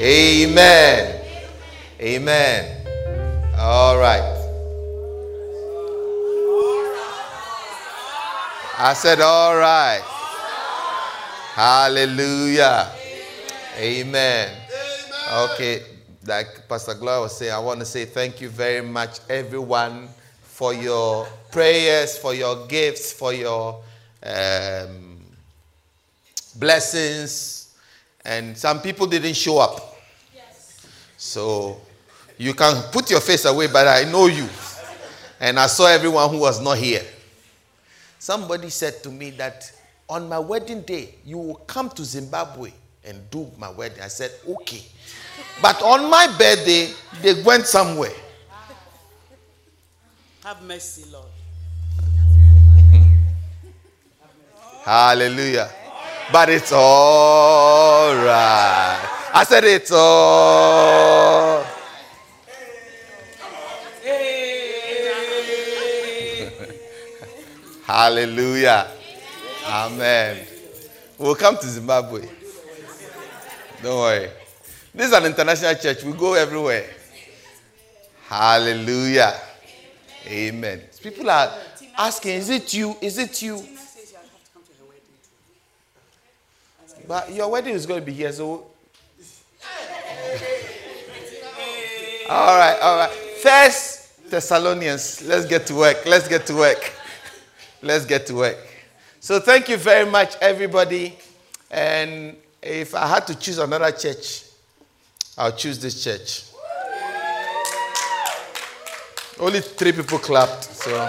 [0.00, 1.20] Amen.
[2.00, 2.86] Amen.
[3.58, 4.22] All right.
[8.78, 10.00] I said, all right.
[11.54, 12.92] Hallelujah.
[13.76, 14.56] Amen.
[15.32, 15.82] Okay,
[16.24, 20.08] like Pastor Gloria was saying, I want to say thank you very much, everyone,
[20.42, 23.82] for your prayers, for your gifts, for your
[24.22, 25.18] um,
[26.54, 27.74] blessings.
[28.24, 29.87] And some people didn't show up.
[31.28, 31.78] So
[32.38, 34.48] you can put your face away, but I know you.
[35.38, 37.04] And I saw everyone who was not here.
[38.18, 39.70] Somebody said to me that
[40.08, 42.72] on my wedding day, you will come to Zimbabwe
[43.04, 44.00] and do my wedding.
[44.00, 44.82] I said, okay.
[45.60, 48.14] But on my birthday, they went somewhere.
[50.44, 51.26] Have mercy, Lord.
[54.82, 55.70] Hallelujah.
[56.32, 59.17] But it's all right.
[59.34, 61.64] I said, it's uh, all.
[67.84, 68.90] Hallelujah.
[69.66, 70.46] Amen.
[71.18, 72.26] We'll come to Zimbabwe.
[73.82, 74.30] Don't worry.
[74.94, 76.02] This is an international church.
[76.04, 76.88] We go everywhere.
[78.26, 79.34] Hallelujah.
[80.26, 80.82] Amen.
[81.02, 81.52] People are
[81.96, 82.96] asking, is it you?
[83.00, 83.62] Is it you?
[87.06, 88.66] But your wedding is going to be here, so.
[92.28, 93.10] All right, all right.
[93.42, 95.22] First Thessalonians.
[95.22, 96.04] Let's get to work.
[96.04, 96.92] Let's get to work.
[97.82, 98.58] Let's get to work.
[99.20, 101.16] So thank you very much, everybody.
[101.70, 104.44] And if I had to choose another church,
[105.36, 106.44] I'll choose this church.
[109.40, 111.06] Only three people clapped, so.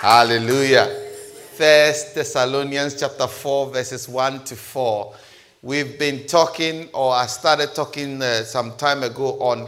[0.00, 1.02] Hallelujah.
[1.52, 5.14] First Thessalonians chapter 4, verses 1 to 4.
[5.64, 9.66] We've been talking, or I started talking uh, some time ago on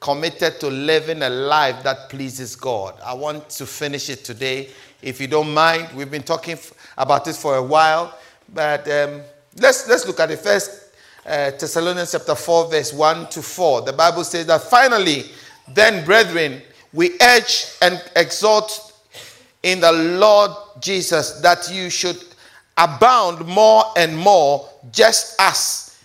[0.00, 2.94] committed to living a life that pleases God.
[3.04, 4.70] I want to finish it today.
[5.02, 8.18] If you don't mind, we've been talking f- about this for a while,
[8.54, 9.20] but um,
[9.60, 10.94] let's, let's look at the first
[11.26, 13.82] uh, Thessalonians chapter 4, verse 1 to 4.
[13.82, 15.24] The Bible says that finally,
[15.68, 16.62] then, brethren,
[16.94, 18.72] we urge and exhort
[19.62, 22.24] in the Lord Jesus that you should
[22.76, 25.98] abound more and more, just as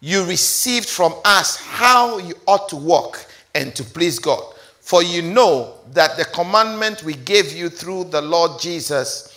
[0.00, 4.42] you received from us how you ought to walk and to please God.
[4.80, 9.36] For you know that the commandment we gave you through the Lord Jesus,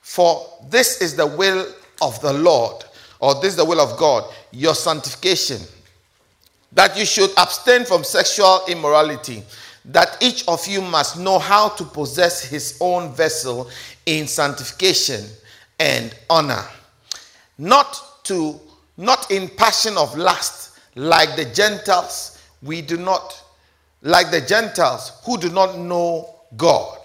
[0.00, 1.66] for this is the will
[2.00, 2.84] of the Lord,
[3.20, 5.60] or this is the will of God, your sanctification,
[6.72, 9.42] that you should abstain from sexual immorality,
[9.86, 13.68] that each of you must know how to possess his own vessel
[14.06, 15.24] in sanctification
[15.80, 16.64] and honor,
[17.58, 18.60] not to
[18.96, 23.42] not in passion of lust like the Gentiles, we do not
[24.02, 26.98] like the Gentiles who do not know God.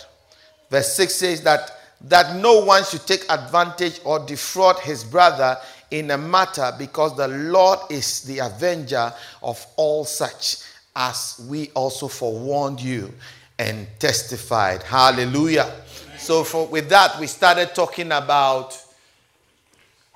[0.69, 5.57] Verse 6 says that that no one should take advantage or defraud his brother
[5.89, 9.11] in a matter because the Lord is the avenger
[9.41, 10.57] of all such
[10.95, 13.11] as we also forewarned you
[13.57, 14.83] and testified.
[14.83, 15.71] Hallelujah.
[16.17, 18.79] So for, with that we started talking about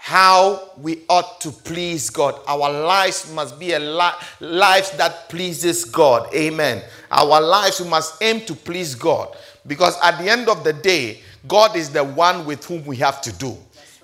[0.03, 2.41] how we ought to please God.
[2.47, 6.33] Our lives must be a li- life that pleases God.
[6.33, 6.83] Amen.
[7.11, 11.19] Our lives we must aim to please God because at the end of the day,
[11.47, 13.55] God is the one with whom we have to do.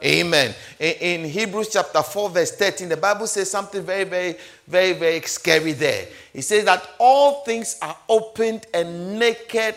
[0.04, 0.54] Amen.
[0.78, 0.94] In,
[1.24, 4.36] in Hebrews chapter 4, verse 13, the Bible says something very, very,
[4.68, 6.08] very, very scary there.
[6.32, 9.74] It says that all things are opened and naked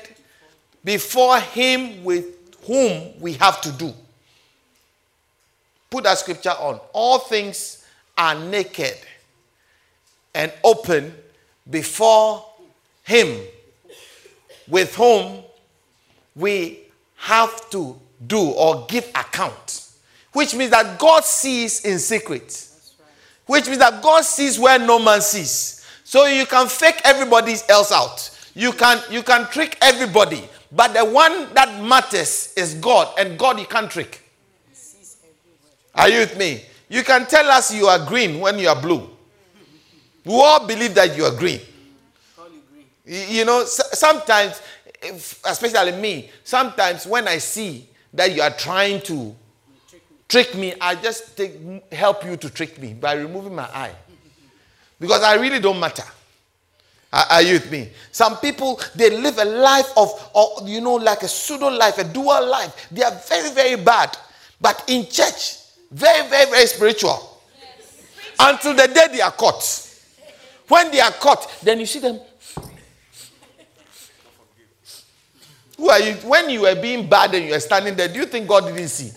[0.85, 2.27] before Him with
[2.67, 3.95] whom we have to do.
[5.91, 6.81] Put that scripture on.
[6.93, 7.85] All things
[8.17, 8.97] are naked
[10.35, 11.15] and open
[11.69, 12.45] before
[13.03, 13.41] Him
[14.69, 15.43] with whom
[16.35, 16.79] we
[17.17, 19.89] have to do or give account.
[20.33, 22.69] Which means that God sees in secret.
[23.47, 25.85] Which means that God sees where no man sees.
[26.05, 28.31] So you can fake everybody else out.
[28.55, 30.43] You can you can trick everybody,
[30.73, 34.20] but the one that matters is God, and God you can't trick.
[35.95, 36.65] Are you with me?
[36.89, 39.09] You can tell us you are green when you are blue.
[40.25, 41.61] We all believe that you are green.
[43.05, 44.61] You know, sometimes,
[45.45, 49.35] especially me, sometimes when I see that you are trying to
[50.29, 51.53] trick me, I just take,
[51.93, 53.95] help you to trick me by removing my eye.
[54.99, 56.05] Because I really don't matter.
[57.13, 57.89] Are you with me?
[58.13, 62.05] Some people they live a life of, of, you know, like a pseudo life, a
[62.05, 62.89] dual life.
[62.91, 64.17] They are very, very bad.
[64.61, 65.57] But in church,
[65.91, 67.41] Very, very, very spiritual.
[67.59, 68.37] Yes.
[68.39, 69.63] Until the day they are caught.
[70.69, 72.21] When they are caught, then you see them.
[75.77, 76.15] Who are you?
[76.15, 78.89] When you were being bad and you were standing there, do you think God didn't
[78.89, 79.11] see?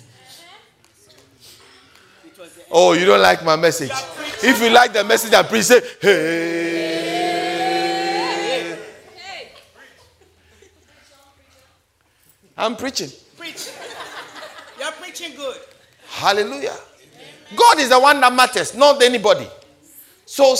[2.71, 3.91] Oh, you don't like my message.
[4.41, 7.19] If you like the message, I preach, say, hey.
[12.57, 13.09] I'm preaching.
[13.37, 13.69] Preach.
[14.79, 15.57] You're preaching good.
[16.13, 16.75] Hallelujah.
[17.55, 19.47] God is the one that matters, not anybody.
[20.25, 20.55] So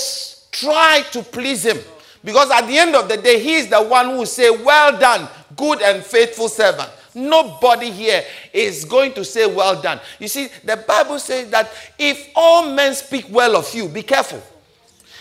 [0.52, 1.78] try to please Him.
[2.24, 4.98] Because at the end of the day, He is the one who will say, Well
[4.98, 6.90] done, good and faithful servant.
[7.14, 10.00] Nobody here is going to say, Well done.
[10.20, 14.42] You see, the Bible says that if all men speak well of you, be careful.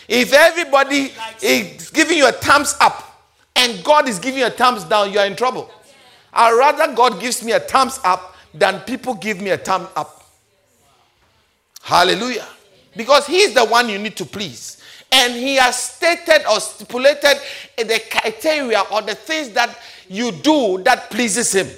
[0.08, 1.12] If everybody
[1.42, 3.22] is giving you a thumbs up
[3.54, 5.70] and God is giving you a thumbs down, you are in trouble.
[6.32, 10.21] I'd rather God gives me a thumbs up than people give me a thumb up.
[11.82, 12.46] Hallelujah.
[12.96, 14.82] Because He's the one you need to please.
[15.10, 17.38] And He has stated or stipulated
[17.76, 21.68] the criteria or the things that you do that pleases Him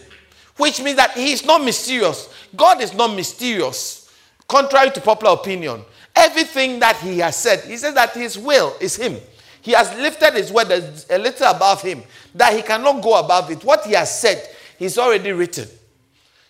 [0.56, 2.28] which means that he is not mysterious.
[2.54, 4.10] God is not mysterious,
[4.48, 5.82] contrary to popular opinion.
[6.14, 9.16] Everything that he has said, he says that his will is him.
[9.60, 12.02] He has lifted his word a little above him,
[12.34, 13.64] that he cannot go above it.
[13.64, 14.48] What he has said,
[14.78, 15.66] he's already written.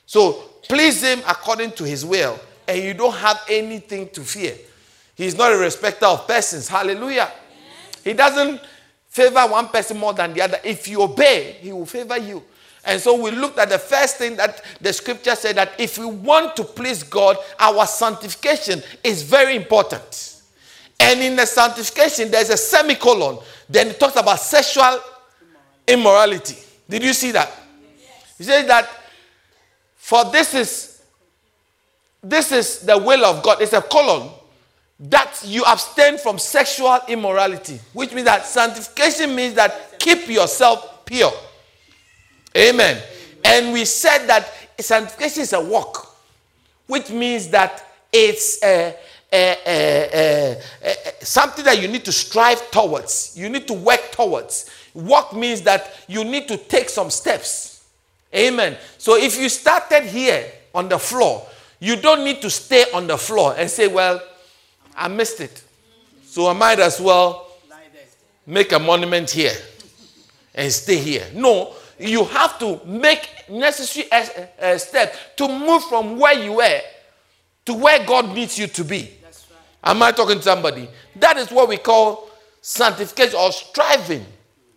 [0.04, 0.32] So
[0.68, 4.54] please him according to his will, and you don't have anything to fear.
[5.14, 6.68] He's not a respecter of persons.
[6.68, 7.30] Hallelujah.
[8.02, 8.60] He doesn't
[9.08, 10.58] favor one person more than the other.
[10.64, 12.42] If you obey, he will favor you.
[12.84, 16.04] And so we looked at the first thing that the scripture said that if we
[16.04, 20.42] want to please God, our sanctification is very important.
[21.00, 23.38] And in the sanctification, there's a semicolon.
[23.68, 24.98] Then it talks about sexual
[25.86, 26.56] immorality.
[26.88, 27.50] Did you see that?
[28.36, 28.88] He says that
[29.96, 30.93] for this is
[32.24, 33.60] this is the will of God.
[33.60, 34.30] It's a colon
[34.98, 41.32] that you abstain from sexual immorality, which means that sanctification means that keep yourself pure.
[42.56, 43.02] Amen.
[43.44, 46.16] And we said that sanctification is a walk,
[46.86, 48.96] which means that it's a,
[49.32, 53.36] a, a, something that you need to strive towards.
[53.36, 54.70] You need to work towards.
[54.94, 57.84] Walk means that you need to take some steps.
[58.34, 58.78] Amen.
[58.96, 61.46] So if you started here on the floor,
[61.80, 64.22] you don't need to stay on the floor and say, Well,
[64.96, 65.62] I missed it.
[66.24, 67.48] So I might as well
[68.46, 69.54] make a monument here
[70.54, 71.26] and stay here.
[71.34, 74.26] No, you have to make necessary uh,
[74.60, 76.80] uh, steps to move from where you were
[77.66, 79.10] to where God needs you to be.
[79.82, 80.88] Am I talking to somebody?
[81.16, 82.30] That is what we call
[82.60, 84.24] sanctification or striving.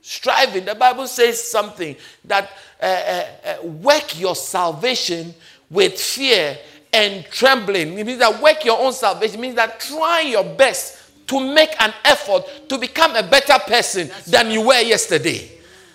[0.01, 0.65] Striving.
[0.65, 1.95] The Bible says something
[2.25, 2.49] that
[2.81, 3.25] uh, uh,
[3.63, 5.33] uh, work your salvation
[5.69, 6.57] with fear
[6.97, 7.99] and trembling.
[7.99, 9.39] It means that work your own salvation.
[9.39, 14.07] It means that try your best to make an effort to become a better person
[14.07, 15.51] That's than you were yesterday.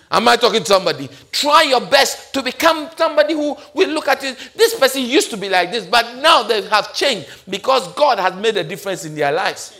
[0.09, 1.09] Am I talking to somebody?
[1.31, 4.37] Try your best to become somebody who will look at it.
[4.55, 8.35] This person used to be like this, but now they have changed because God has
[8.35, 9.79] made a difference in their lives.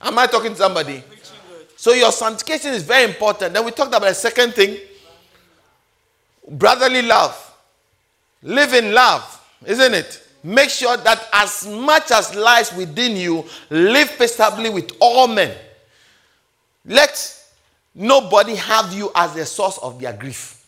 [0.00, 1.04] Am I talking to somebody?
[1.76, 3.52] So your sanctification is very important.
[3.52, 4.78] Then we talked about a second thing
[6.48, 7.36] brotherly love.
[8.42, 10.22] Live in love, isn't it?
[10.44, 15.56] Make sure that as much as lies within you, live peaceably with all men.
[16.84, 17.42] Let
[17.94, 20.58] Nobody have you as the source of their grief.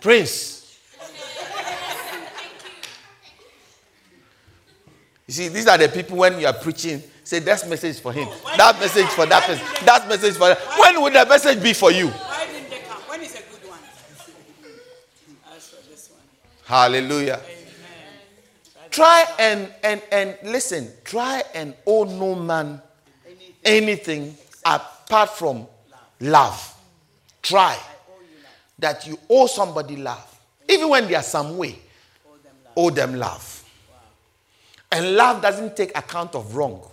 [0.00, 0.56] Prince.
[5.26, 8.28] You see, these are the people when you are preaching, say that message for him,
[8.56, 10.58] that message for that person, that message for that.
[10.78, 12.08] When would the message be for you?
[12.08, 12.98] Why didn't they come?
[13.02, 13.78] When is a good one?
[15.54, 16.10] As for this
[16.70, 17.40] Hallelujah.
[18.92, 22.80] Try and, and, and listen, try and owe no man
[23.64, 25.66] anything apart from
[26.20, 26.76] love.
[27.42, 27.76] Try
[28.78, 30.40] that you owe somebody love.
[30.68, 31.76] Even when they are some way,
[32.76, 33.64] owe them love.
[34.92, 36.88] And love doesn't take account of wrong.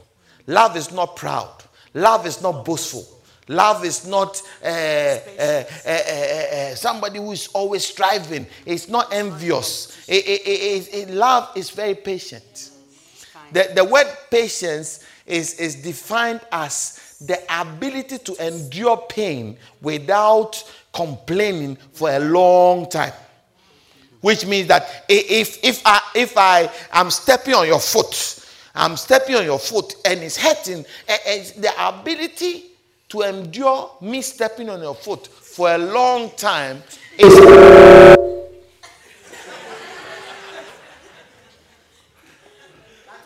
[0.47, 1.53] Love is not proud.
[1.93, 3.05] Love is not boastful.
[3.47, 8.45] Love is not uh, uh, uh, somebody who is always striving.
[8.65, 9.97] It's not envious.
[10.07, 12.71] It, it, it, love is very patient.
[13.53, 20.61] The, the word patience is, is defined as the ability to endure pain without
[20.93, 23.13] complaining for a long time.
[24.19, 29.35] Which means that if, if, I, if I am stepping on your foot, I'm stepping
[29.35, 32.65] on your foot and it's hurting, and the ability
[33.09, 36.83] to endure me stepping on your foot for a long time
[37.17, 37.33] is.
[37.33, 38.17] That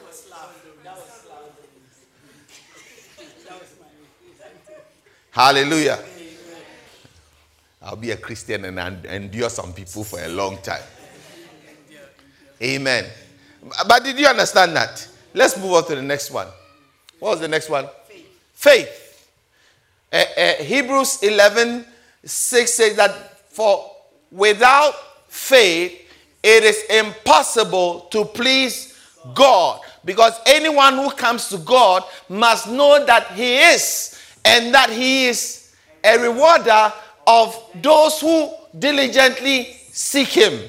[0.06, 0.38] was slow
[0.84, 1.06] That was
[4.68, 4.76] slow
[5.32, 6.00] Hallelujah.
[7.82, 10.84] I'll be a Christian and endure some people for a long time.
[12.62, 13.06] Amen.
[13.88, 15.08] But did you understand that?
[15.34, 16.48] Let's move on to the next one.
[17.18, 17.88] What was the next one?
[18.08, 18.28] Faith.
[18.54, 19.11] Faith.
[20.12, 21.86] Uh, uh, Hebrews 11
[22.24, 23.92] 6 says that for
[24.32, 24.94] without
[25.28, 26.10] faith,
[26.44, 28.98] it is impossible to please
[29.34, 29.82] God.
[30.04, 35.74] Because anyone who comes to God must know that He is and that He is
[36.04, 36.92] a rewarder
[37.28, 40.60] of those who diligently seek Him.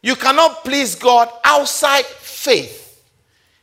[0.00, 3.02] You cannot please God outside faith.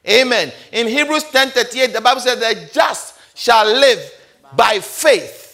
[0.08, 0.52] Amen.
[0.72, 4.12] In Hebrews 10:38, the Bible says, "The just shall live
[4.56, 5.46] by faith."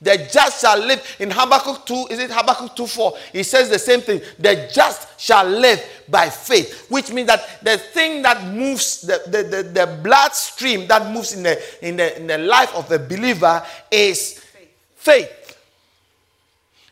[0.00, 1.16] The just shall live.
[1.18, 3.14] In Habakkuk 2, is it Habakkuk 2 4?
[3.32, 4.20] He says the same thing.
[4.38, 9.42] The just shall live by faith, which means that the thing that moves, the, the,
[9.42, 12.98] the, the blood stream that moves in the, in, the, in the life of a
[12.98, 13.60] believer
[13.90, 14.68] is faith.
[14.94, 15.58] faith.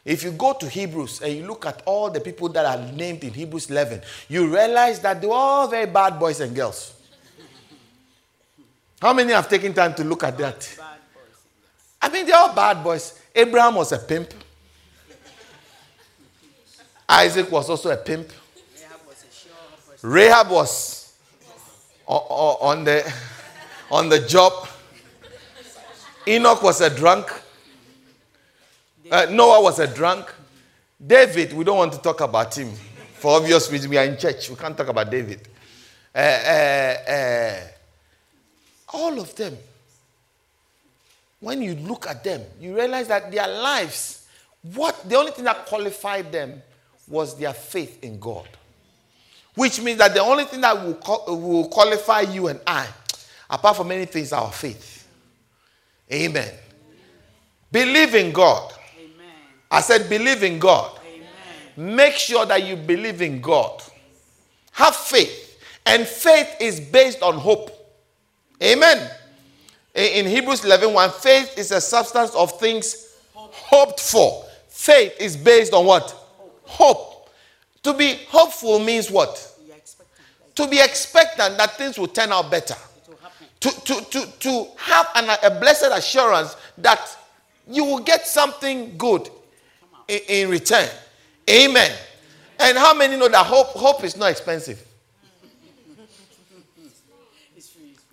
[0.05, 3.23] If you go to Hebrews and you look at all the people that are named
[3.23, 6.93] in Hebrews 11, you realize that they were all very bad boys and girls.
[9.01, 10.96] How many have taken time to look at that?
[12.07, 13.21] I mean, they're all bad boys.
[13.35, 14.33] Abraham was a pimp.
[17.09, 18.31] Isaac was also a pimp.
[20.03, 21.19] Rahab was
[22.07, 23.13] on the,
[23.91, 24.69] on the job.
[26.29, 27.27] Enoch was a drunk.
[29.11, 30.33] Uh, Noah was a drunk.
[31.05, 32.71] David, we don't want to talk about him.
[33.15, 34.49] For obvious reasons, we are in church.
[34.49, 35.49] We can't talk about David.
[36.15, 37.61] Uh, uh, uh
[38.95, 39.57] all of them
[41.41, 44.27] when you look at them, you realize that their lives,
[44.75, 46.63] what the only thing that qualified them
[47.07, 48.49] was their faith in God.
[49.55, 52.87] Which means that the only thing that will, will qualify you and I,
[53.49, 55.07] apart from many things, our faith.
[56.13, 56.53] Amen.
[57.71, 58.73] Believe in God.
[58.99, 59.33] Amen.
[59.71, 60.99] I said, believe in God.
[61.07, 61.97] Amen.
[61.97, 63.83] Make sure that you believe in God.
[64.73, 65.59] Have faith.
[65.85, 67.71] And faith is based on hope.
[68.63, 69.11] Amen
[69.97, 74.45] in Hebrews 11 1, faith is a substance of things hoped for.
[74.69, 76.11] Faith is based on what?
[76.65, 77.31] Hope.
[77.83, 79.55] To be hopeful means what?
[80.57, 82.77] To be expectant that things will turn out better.
[83.61, 87.17] To, to, to, to have an, a blessed assurance that
[87.67, 89.29] you will get something good
[90.09, 90.89] in, in return.
[91.49, 91.91] Amen.
[92.59, 94.83] And how many know that hope, hope is not expensive?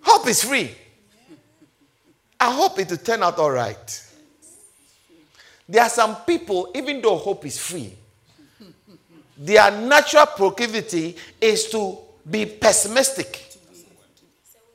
[0.00, 0.74] Hope is free.
[2.44, 4.02] I hope it will turn out all right.
[5.66, 7.90] There are some people, even though hope is free,
[9.38, 11.96] their natural proclivity is to
[12.30, 13.32] be pessimistic.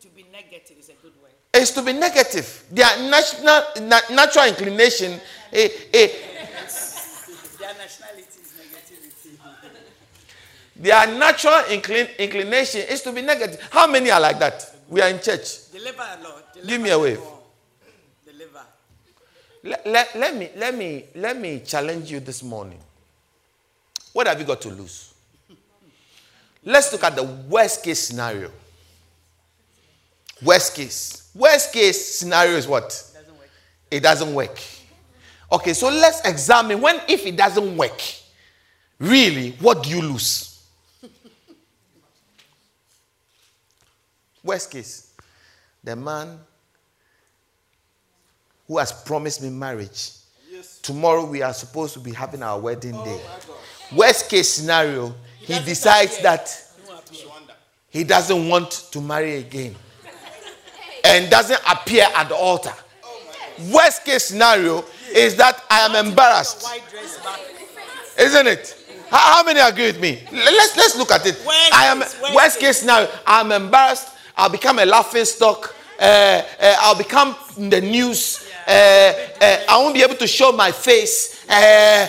[0.01, 1.29] To be negative is a good word.
[1.53, 2.65] Is to be negative.
[2.71, 5.19] Their national, na- natural inclination.
[5.53, 6.07] Eh, eh,
[7.59, 9.38] their nationality is negativity.
[10.75, 13.61] Their natural inclin- inclination is to be negative.
[13.69, 14.75] How many are like that?
[14.89, 15.71] We are in church.
[15.71, 16.43] Deliver, Lord.
[16.55, 17.19] Deliver Give me a wave.
[19.63, 22.80] Let, let, let, me, let, me, let me challenge you this morning.
[24.13, 25.13] What have you got to lose?
[26.63, 28.51] Let's look at the worst case scenario.
[30.42, 31.30] Worst case.
[31.36, 32.86] Worst case scenario is what?
[32.86, 33.50] It doesn't work.
[33.92, 34.60] It doesn't work.
[35.51, 38.01] Okay, so let's examine when if it doesn't work,
[39.00, 40.63] really, what do you lose?
[44.44, 45.13] Worst case.
[45.84, 46.39] The man
[48.69, 50.11] who has promised me marriage.
[50.49, 50.77] Yes.
[50.83, 53.19] Tomorrow we are supposed to be having our wedding oh day.
[53.93, 56.65] Worst case scenario, he, he decides that
[57.89, 59.75] he doesn't want to marry again
[61.03, 62.71] and doesn't appear at the altar.
[63.03, 64.85] Oh Worst case scenario
[65.15, 66.63] is that I am embarrassed.
[68.19, 68.75] Isn't it?
[69.09, 70.21] How, how, many agree with me?
[70.31, 71.43] Let's let's look at it.
[71.73, 72.03] I am
[72.35, 73.09] worst case scenario.
[73.25, 74.09] I'm embarrassed.
[74.38, 75.73] I'll become a laughing stock.
[75.99, 76.03] Uh,
[76.61, 81.46] uh, I'll become the news I won't be able to show my face.
[81.50, 82.08] Uh,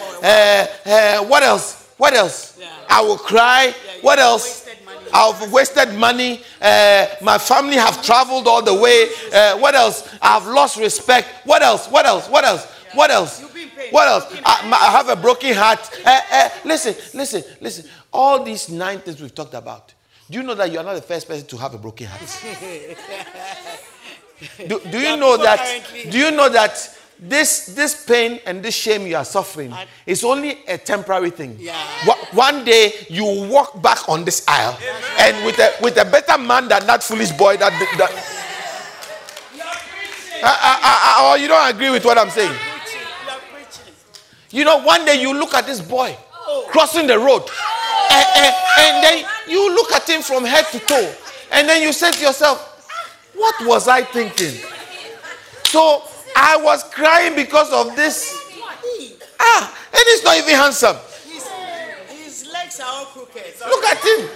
[1.25, 1.89] what else?
[1.97, 2.59] What else?
[2.89, 3.75] I will cry.
[4.01, 4.69] What else?
[5.13, 6.43] I've wasted money.
[6.61, 9.09] Uh, my family have traveled all the way.
[9.33, 10.09] Uh, what else?
[10.21, 11.29] I've lost respect.
[11.45, 11.89] What else?
[11.89, 12.29] What else?
[12.29, 12.67] What else?
[12.95, 13.43] What else?
[13.91, 14.41] What else?
[14.45, 15.79] I, I have a broken heart.
[16.05, 17.91] Uh, listen, listen, listen.
[18.13, 19.95] All these nine things we've talked about.
[20.29, 22.23] Do you know that you are not the first person to have a broken heart?
[24.69, 25.61] Do, do you know that?
[26.11, 30.25] Do you know that this this pain and this shame you are suffering I- is
[30.25, 31.57] only a temporary thing.
[31.61, 31.77] Yeah.
[32.33, 34.79] One day you walk back on this aisle,
[35.19, 37.73] and with a with a better man than that foolish boy that.
[37.99, 38.13] that
[40.43, 40.57] uh,
[41.23, 42.51] uh, or you don't agree with what I'm saying?
[42.51, 43.93] You are preaching.
[44.51, 46.17] You know, one day you look at this boy
[46.69, 47.43] crossing the road,
[48.11, 51.15] and, and, and then you look at him from head to toe,
[51.53, 52.70] and then you say to yourself,
[53.35, 54.55] What was I thinking?
[55.65, 56.03] So
[56.37, 58.37] I was crying because of this.
[59.39, 60.97] Ah, and he's not even handsome.
[61.27, 61.49] His,
[62.09, 63.55] his legs are all crooked.
[63.67, 64.29] Look at him.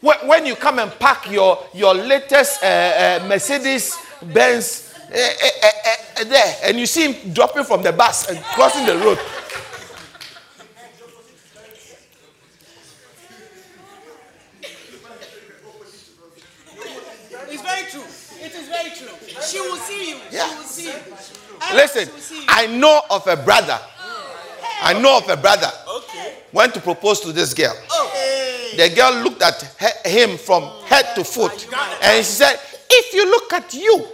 [0.00, 6.56] When, when you come and park your, your latest uh, uh, Mercedes Benz uh, there,
[6.64, 9.18] and you see him dropping from the bus and crossing the road.
[17.50, 18.04] It's very true.
[19.46, 20.16] She will see you.
[20.30, 20.48] Yeah.
[20.48, 21.74] She will see you.
[21.74, 22.08] Listen.
[22.48, 23.78] I know of a brother.
[24.80, 26.34] I know of a brother Okay.
[26.52, 27.74] went to propose to this girl.
[27.90, 28.72] Oh.
[28.76, 29.60] The girl looked at
[30.06, 31.66] him from head to foot
[32.02, 34.06] and she said, If you look at you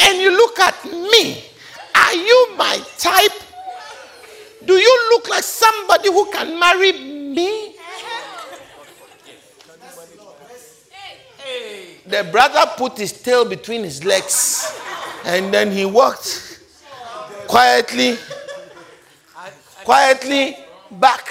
[0.00, 1.44] and you look at me,
[1.94, 3.32] are you my type?
[4.64, 7.73] Do you look like somebody who can marry me?
[12.06, 14.70] The brother put his tail between his legs
[15.24, 16.60] and then he walked
[17.46, 18.18] quietly,
[19.84, 20.56] quietly
[20.90, 21.28] back.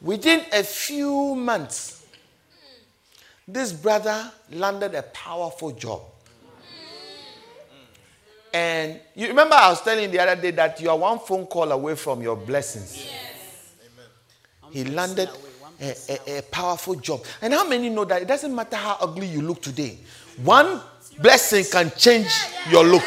[0.00, 2.06] Within a few months,
[3.46, 6.02] this brother landed a powerful job.
[8.52, 11.70] And you remember I was telling the other day that you are one phone call
[11.72, 13.08] away from your blessings.
[14.70, 15.28] He landed
[15.80, 17.24] a, a, a powerful job.
[17.40, 19.98] And how many know that it doesn't matter how ugly you look today,
[20.42, 20.80] one
[21.20, 22.28] blessing can change
[22.70, 23.04] your look.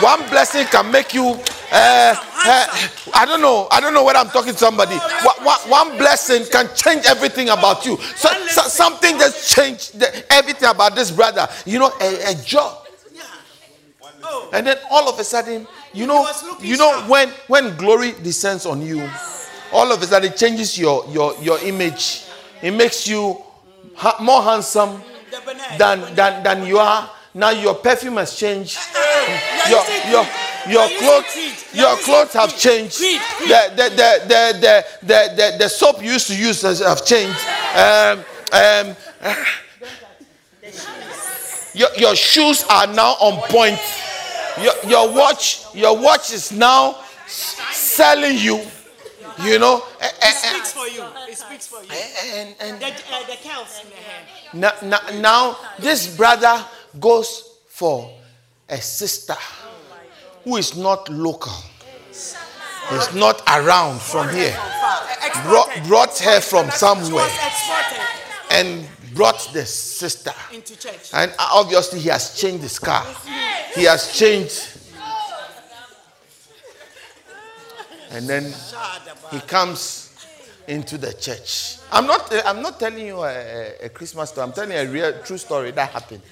[0.00, 1.24] One blessing can make you.
[1.70, 2.14] Uh,
[2.46, 2.66] uh,
[3.14, 3.68] I don't know.
[3.70, 4.96] I don't know whether I'm talking to somebody.
[4.96, 7.96] One- blessing can change everything about you.
[8.16, 11.48] So, so- something just changed everything about this brother.
[11.64, 12.80] You know, a, a job.
[14.26, 14.48] Oh.
[14.52, 16.26] And then all of a sudden, you know,
[16.60, 19.08] you know when when glory descends on you,
[19.72, 22.24] all of a sudden it changes your your your image.
[22.62, 23.36] It makes you
[23.94, 25.02] ha- more handsome
[25.78, 27.10] than than than you are.
[27.34, 28.78] Now your perfume has changed.
[29.68, 30.26] Your your
[30.68, 32.98] your clothes your clothes have changed.
[32.98, 33.50] Creed, creed.
[33.50, 37.04] The, the, the, the, the, the, the, the soap you used to use has have
[37.04, 37.38] changed.
[37.74, 38.96] Um, um,
[41.74, 43.80] your, your shoes are now on point.
[44.62, 48.64] Your, your watch, your watch is now selling you.
[49.42, 51.02] You know, Eh, eh, It eh, speaks for you.
[51.28, 51.90] It speaks for you.
[52.34, 54.22] and, and The, uh, the curls in the hair.
[54.52, 56.64] now, now, now this brother
[57.00, 58.10] goes for
[58.68, 59.36] a sister
[60.44, 61.52] who is not local,
[62.10, 64.56] is not around from here,
[65.44, 67.28] brought, brought her from somewhere
[68.50, 70.32] and brought the sister.
[70.52, 71.10] into church.
[71.12, 73.04] And obviously, he has changed his car.
[73.74, 74.73] He has changed.
[78.14, 78.54] And then
[79.32, 80.14] he comes
[80.68, 81.78] into the church.
[81.90, 84.46] I'm not, I'm not telling you a, a Christmas story.
[84.46, 86.22] I'm telling you a real, true story that happened.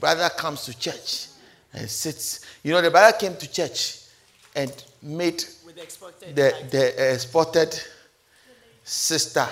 [0.00, 1.28] Brother comes to church
[1.72, 2.44] and sits.
[2.64, 3.98] You know, the brother came to church
[4.56, 6.34] and made the exported.
[6.34, 7.80] the, spotted
[8.82, 9.46] sister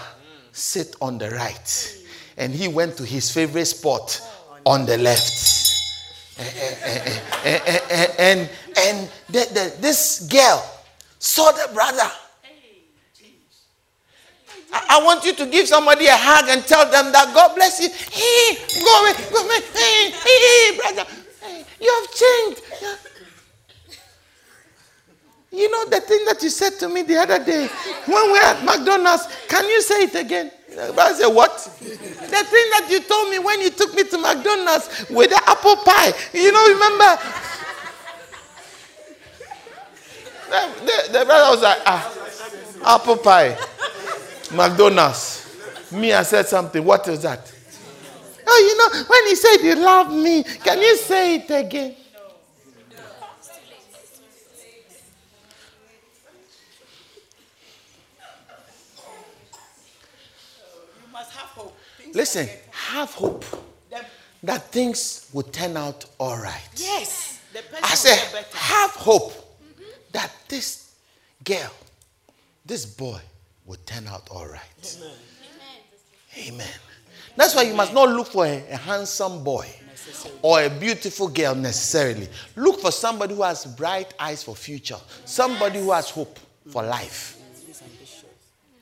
[0.50, 2.04] sit on the right.
[2.36, 4.20] And he went to his favorite spot
[4.66, 5.74] on the left.
[6.38, 10.77] And, and, and, and the, the, this girl
[11.18, 12.10] saw the brother.
[14.72, 17.80] I, I want you to give somebody a hug and tell them that God bless
[17.80, 17.88] you.
[17.88, 19.60] Hey, go away, go away.
[19.72, 21.10] Hey, hey, brother.
[21.40, 22.62] Hey, you have changed.
[25.50, 27.66] You know the thing that you said to me the other day
[28.04, 29.26] when we were at McDonald's.
[29.48, 30.52] Can you say it again?
[30.78, 31.56] I said, What?
[31.80, 35.76] The thing that you told me when you took me to McDonald's with the apple
[35.76, 36.12] pie.
[36.34, 37.18] You know, remember?
[40.48, 43.56] The, the, the brother was like, Ah, apple pie,
[44.52, 45.44] McDonald's.
[45.92, 46.84] Me, I said something.
[46.84, 47.52] What is that?
[48.46, 51.94] Oh, you know, when he said you love me, can you say it again?
[61.04, 61.76] You must have hope.
[61.98, 63.44] Things Listen, have hope
[64.42, 66.68] that things will turn out all right.
[66.76, 67.40] yes.
[67.52, 69.47] The I said, have hope
[70.12, 70.94] that this
[71.44, 71.70] girl,
[72.64, 73.20] this boy
[73.66, 74.98] will turn out all right.
[76.46, 76.66] Amen.
[77.36, 79.66] That's why you must not look for a, a handsome boy
[80.42, 82.28] or a beautiful girl necessarily.
[82.56, 86.38] Look for somebody who has bright eyes for future, somebody who has hope
[86.70, 87.38] for life,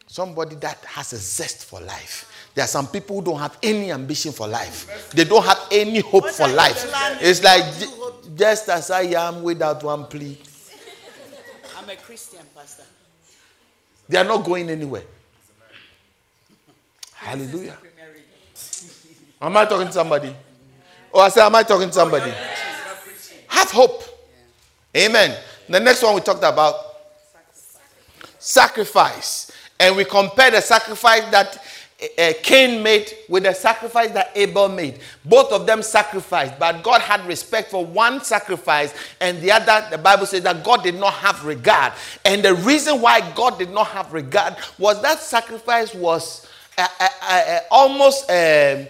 [0.07, 2.33] somebody that has a zest for life.
[2.55, 5.11] There are some people who don't have any ambition for life.
[5.11, 6.91] They don't have any hope for life.
[7.21, 7.65] It's like
[8.35, 10.39] just as I am without one plea.
[11.97, 12.85] A Christian pastor.
[14.09, 15.03] They are not going anywhere.
[17.15, 17.77] Hallelujah.
[19.41, 20.35] Am I talking to somebody?
[21.13, 22.33] Or I say, Am I talking to somebody?
[23.49, 24.03] Have hope.
[24.97, 25.37] Amen.
[25.69, 26.75] The next one we talked about
[28.39, 29.51] sacrifice.
[29.79, 31.63] And we compare the sacrifice that
[32.43, 34.99] Cain made with the sacrifice that Abel made.
[35.25, 39.99] Both of them sacrificed, but God had respect for one sacrifice, and the other, the
[39.99, 41.95] Bible says that God did not have regard.
[42.25, 47.09] And the reason why God did not have regard was that sacrifice was uh, uh,
[47.23, 48.87] uh almost um,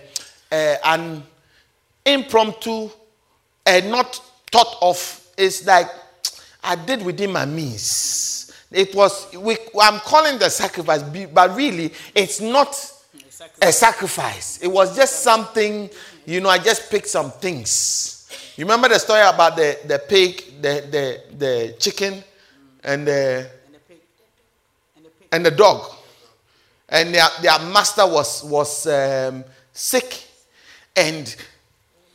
[0.50, 1.22] uh, an
[2.04, 2.90] impromptu
[3.64, 5.28] and not thought of.
[5.38, 5.88] It's like
[6.64, 8.52] I did within my means.
[8.72, 12.94] It was, we, I'm calling the sacrifice, but really, it's not
[13.60, 14.58] a sacrifice.
[14.62, 15.90] It was just something,
[16.24, 18.28] you know, I just picked some things.
[18.56, 22.22] You remember the story about the, the pig, the, the, the chicken,
[22.82, 23.50] and the,
[25.32, 25.92] and the dog.
[26.88, 30.24] And their, their master was, was um, sick.
[30.94, 31.34] And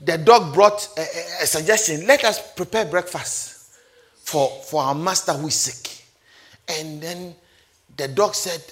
[0.04, 1.02] the dog brought a,
[1.44, 3.76] a, suggestion let us prepare breakfast
[4.24, 6.04] for, for our master who is sick.
[6.68, 7.36] And then
[7.98, 8.64] the dog said,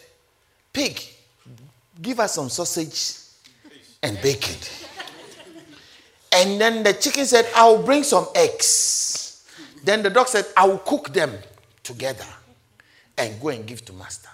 [0.73, 0.99] Pig,
[2.01, 3.15] give us some sausage
[4.01, 4.55] and bacon.
[6.31, 9.45] and then the chicken said, I'll bring some eggs.
[9.83, 11.33] Then the dog said, I will cook them
[11.83, 12.25] together
[13.17, 14.29] and go and give to master.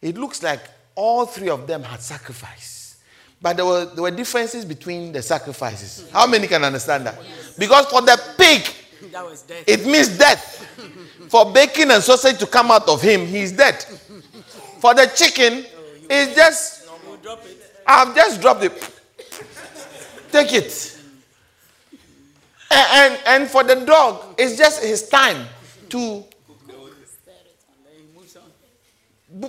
[0.00, 0.60] It looks like
[0.94, 2.96] all three of them had sacrifice.
[3.40, 6.08] But there were, there were differences between the sacrifices.
[6.12, 7.18] How many can understand that?
[7.58, 8.62] Because for the pig,
[9.66, 10.58] it means death.
[11.28, 13.82] For bacon and sausage to come out of him, he's dead.
[14.80, 15.64] For the chicken,
[16.08, 16.88] it's just,
[17.86, 19.00] I've just dropped it.
[20.30, 20.98] Take it.
[22.70, 25.46] And, and, and for the dog, it's just his time
[25.90, 26.24] to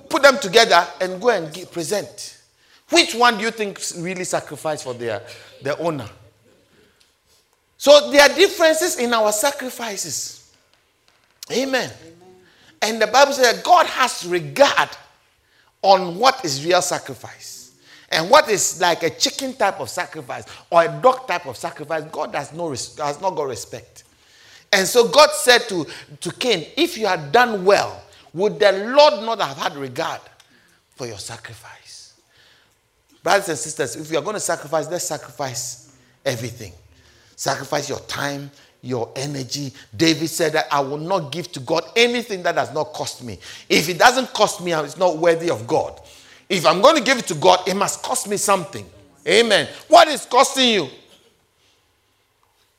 [0.09, 2.41] put them together and go and get, present.
[2.89, 5.21] Which one do you think really sacrificed for their,
[5.61, 6.07] their owner?
[7.77, 10.53] So there are differences in our sacrifices.
[11.51, 11.89] Amen.
[11.89, 11.91] Amen.
[12.81, 14.89] And the Bible says God has regard
[15.83, 17.73] on what is real sacrifice
[18.09, 22.03] and what is like a chicken type of sacrifice or a dog type of sacrifice.
[22.11, 24.03] God has, no, has not got respect.
[24.71, 25.85] And so God said to,
[26.21, 28.01] to Cain, If you had done well,
[28.33, 30.21] would the Lord not have had regard
[30.95, 32.13] for your sacrifice?
[33.21, 36.73] Brothers and sisters, if you are going to sacrifice, let's sacrifice everything.
[37.35, 38.49] Sacrifice your time,
[38.83, 39.73] your energy.
[39.95, 43.39] David said that I will not give to God anything that does not cost me.
[43.67, 45.99] If it doesn't cost me, it's not worthy of God.
[46.47, 48.85] If I'm going to give it to God, it must cost me something.
[49.27, 49.67] Amen.
[49.87, 50.89] What is costing you?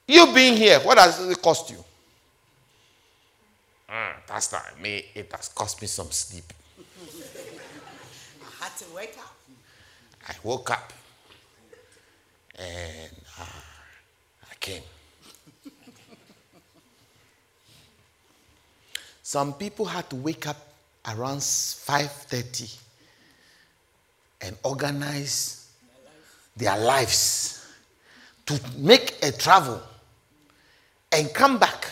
[0.07, 1.83] You being here, what does it cost you?
[3.91, 6.53] Mm, Pastor, me, it has cost me some sleep.
[6.79, 9.35] I had to wake up.
[10.29, 10.93] I woke up
[12.59, 12.63] uh,
[14.51, 14.83] I came.
[19.35, 20.57] Some people had to wake up
[21.09, 22.79] around 5:30
[24.43, 25.67] and organize
[26.57, 27.67] their lives
[28.47, 29.83] to make a travel
[31.11, 31.89] and come back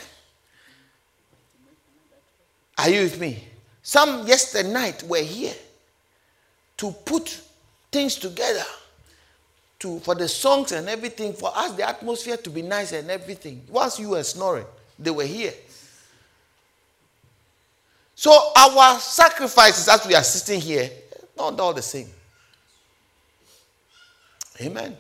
[2.78, 3.48] are you with me?
[3.83, 5.57] Some yesterday night were here
[6.76, 7.40] to put
[7.90, 8.64] things together
[9.81, 13.66] to, for the songs and everything, for us, the atmosphere to be nice and everything.
[13.68, 15.55] Whilst you were snoring, they were here.
[18.14, 20.90] So our sacrifices as we are sitting here,
[21.37, 22.09] not all the same.
[24.61, 24.96] Amen.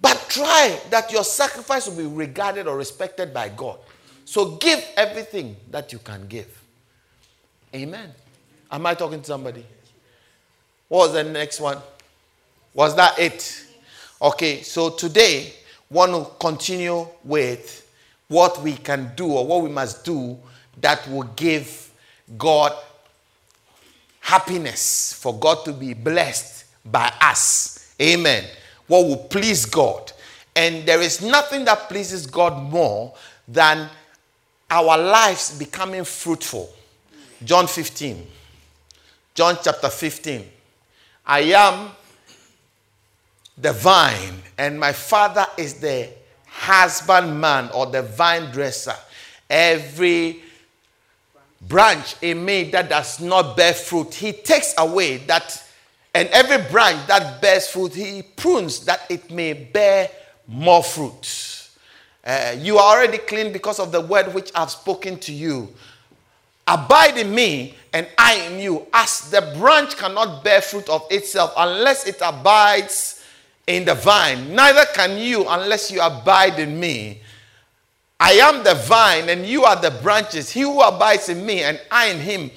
[0.00, 3.78] But try that your sacrifice will be regarded or respected by God.
[4.24, 6.62] So give everything that you can give.
[7.74, 8.12] Amen.
[8.70, 9.64] Am I talking to somebody?
[10.88, 11.78] What was the next one?
[12.74, 13.66] Was that it?
[14.20, 15.52] Okay, so today
[15.90, 17.90] want to continue with
[18.28, 20.38] what we can do or what we must do
[20.80, 21.87] that will give
[22.36, 22.72] God
[24.20, 27.94] happiness for God to be blessed by us.
[28.00, 28.44] Amen.
[28.86, 30.12] What will please God.
[30.54, 33.14] And there is nothing that pleases God more
[33.46, 33.88] than
[34.70, 36.70] our lives becoming fruitful.
[37.44, 38.26] John 15.
[39.34, 40.44] John chapter 15.
[41.26, 41.90] I am
[43.56, 46.08] the vine, and my Father is the
[46.46, 48.94] husbandman or the vine dresser.
[49.48, 50.42] Every
[51.60, 55.62] branch in me that does not bear fruit, he takes away that,
[56.14, 60.10] and every branch that bears fruit, he prunes that it may bear
[60.46, 61.68] more fruit.
[62.24, 65.68] Uh, you are already clean because of the word which I've spoken to you.
[66.66, 68.86] Abide in me, and I in you.
[68.92, 73.24] As the branch cannot bear fruit of itself unless it abides
[73.66, 77.22] in the vine, neither can you unless you abide in me.
[78.20, 80.50] I am the vine, and you are the branches.
[80.50, 82.50] He who abides in me, and I in him.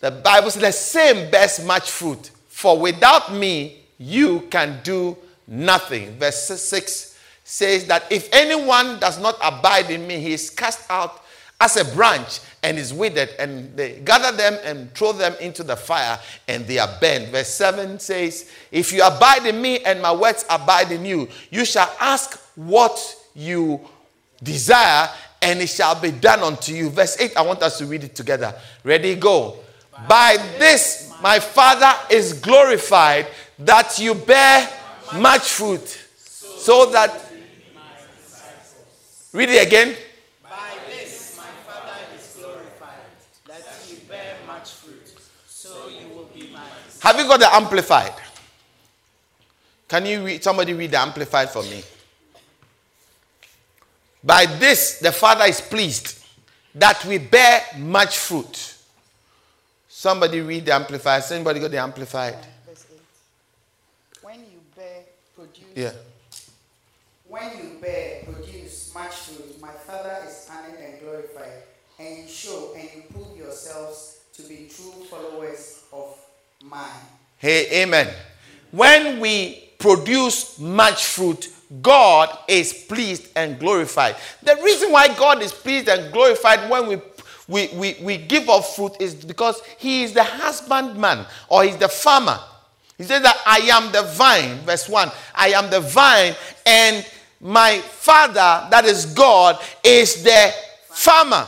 [0.00, 2.30] The Bible says the same bears much fruit.
[2.48, 6.18] For without me, you can do nothing.
[6.18, 11.24] Verse 6 says that if anyone does not abide in me, he is cast out
[11.60, 15.74] as a branch and is withered, and they gather them and throw them into the
[15.74, 17.28] fire, and they are burned.
[17.28, 21.64] Verse 7 says, If you abide in me and my words abide in you, you
[21.64, 23.80] shall ask what you
[24.42, 25.08] desire,
[25.40, 26.90] and it shall be done unto you.
[26.90, 28.54] Verse 8, I want us to read it together.
[28.84, 29.56] Ready, go.
[30.08, 33.26] By this my Father is glorified,
[33.58, 34.68] that you bear
[35.16, 35.86] much fruit,
[36.18, 37.24] so that.
[39.32, 39.96] Read it again.
[40.42, 43.04] By this my Father is glorified,
[43.46, 45.12] that you bear much fruit,
[45.46, 46.62] so you will be my.
[47.02, 48.14] Have you got the amplified?
[49.88, 51.82] Can you read, somebody read the amplified for me?
[54.28, 56.22] By this the Father is pleased
[56.74, 58.76] that we bear much fruit.
[59.88, 61.24] Somebody read the amplified.
[61.24, 62.36] Somebody got the amplified?
[62.66, 62.98] Verse 8.
[64.20, 65.64] When you bear, produce.
[65.74, 65.92] Yeah.
[67.26, 71.62] When you bear, produce much fruit, my Father is honored and glorified,
[71.98, 76.14] and you show and you prove yourselves to be true followers of
[76.62, 76.84] mine.
[77.38, 78.08] Hey, amen.
[78.72, 81.48] When we produce much fruit,
[81.82, 84.16] God is pleased and glorified.
[84.42, 86.98] The reason why God is pleased and glorified when we
[87.48, 91.88] we, we, we give off fruit is because he is the husbandman or he's the
[91.88, 92.38] farmer.
[92.98, 95.10] He says that I am the vine, verse 1.
[95.34, 96.34] I am the vine,
[96.66, 97.06] and
[97.40, 100.52] my father, that is God, is the
[100.90, 101.46] farmer.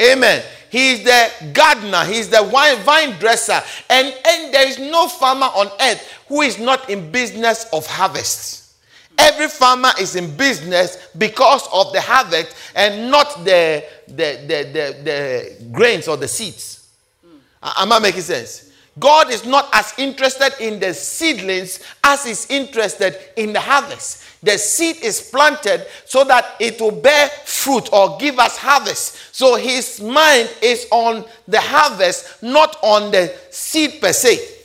[0.00, 0.42] Amen.
[0.70, 5.08] He is the gardener, he is the wine, vine dresser, and, and there is no
[5.08, 8.65] farmer on earth who is not in business of harvest.
[9.18, 15.02] Every farmer is in business because of the harvest and not the, the, the, the,
[15.02, 16.88] the grains or the seeds.
[17.62, 18.70] Am I making sense?
[18.98, 24.22] God is not as interested in the seedlings as he's interested in the harvest.
[24.42, 29.34] The seed is planted so that it will bear fruit or give us harvest.
[29.34, 34.55] So his mind is on the harvest, not on the seed per se.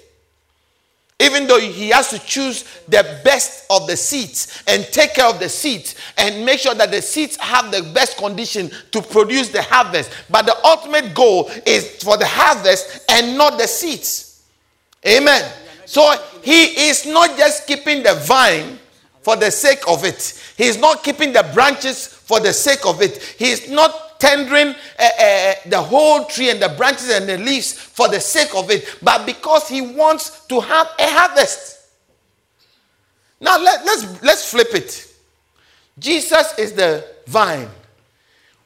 [1.21, 5.39] Even though he has to choose the best of the seeds and take care of
[5.39, 9.62] the seeds and make sure that the seeds have the best condition to produce the
[9.62, 10.12] harvest.
[10.31, 14.43] But the ultimate goal is for the harvest and not the seeds.
[15.05, 15.51] Amen.
[15.86, 18.79] So he is not just keeping the vine
[19.21, 23.01] for the sake of it, he is not keeping the branches for the sake of
[23.03, 27.39] it, he is not tendering uh, uh, the whole tree and the branches and the
[27.39, 31.79] leaves for the sake of it, but because he wants to have a harvest.
[33.39, 35.12] Now let, let's let's flip it.
[35.97, 37.67] Jesus is the vine.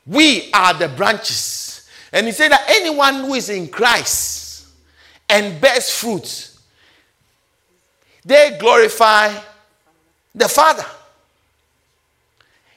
[0.05, 1.89] We are the branches.
[2.11, 4.67] And he said that anyone who is in Christ
[5.29, 6.51] and bears fruit,
[8.25, 9.33] they glorify
[10.33, 10.85] the Father.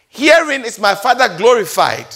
[0.09, 2.07] Herein is my Father glorified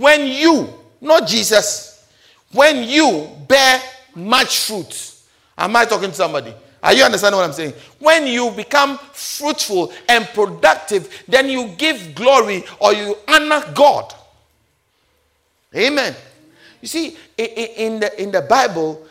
[0.00, 0.66] when you,
[1.02, 2.08] not Jesus,
[2.52, 3.82] when you bear
[4.14, 5.14] much fruit.
[5.58, 6.54] Am I talking to somebody?
[6.82, 7.74] Are you understanding what I'm saying?
[7.98, 14.14] When you become fruitful and productive, then you give glory or you honor God.
[15.76, 16.16] Amen.
[16.80, 19.06] You see, in the, in the Bible,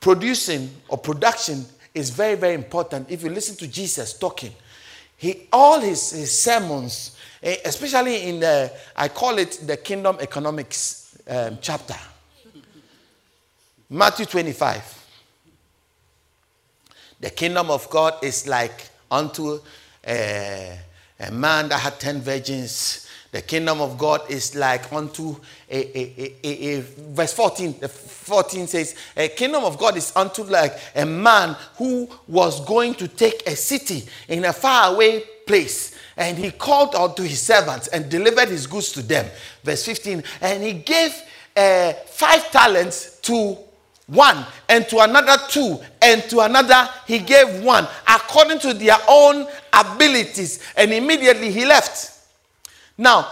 [0.00, 3.08] producing or production is very, very important.
[3.08, 4.52] If you listen to Jesus talking,
[5.16, 7.15] he, all his, his sermons
[7.46, 11.94] especially in the, I call it the kingdom economics um, chapter.
[13.88, 15.06] Matthew 25.
[17.20, 19.60] The kingdom of God is like unto
[20.06, 20.78] a,
[21.20, 23.08] a man that had 10 virgins.
[23.30, 25.36] The kingdom of God is like unto
[25.70, 27.76] a, a, a, a, verse 14.
[27.80, 32.94] The 14 says, A kingdom of God is unto like a man who was going
[32.94, 37.88] to take a city in a faraway place and he called out to his servants
[37.88, 39.26] and delivered his goods to them.
[39.62, 40.22] Verse 15.
[40.40, 41.14] And he gave
[41.56, 43.56] uh, five talents to
[44.06, 49.46] one, and to another two, and to another he gave one, according to their own
[49.72, 50.62] abilities.
[50.76, 52.12] And immediately he left.
[52.96, 53.28] Now,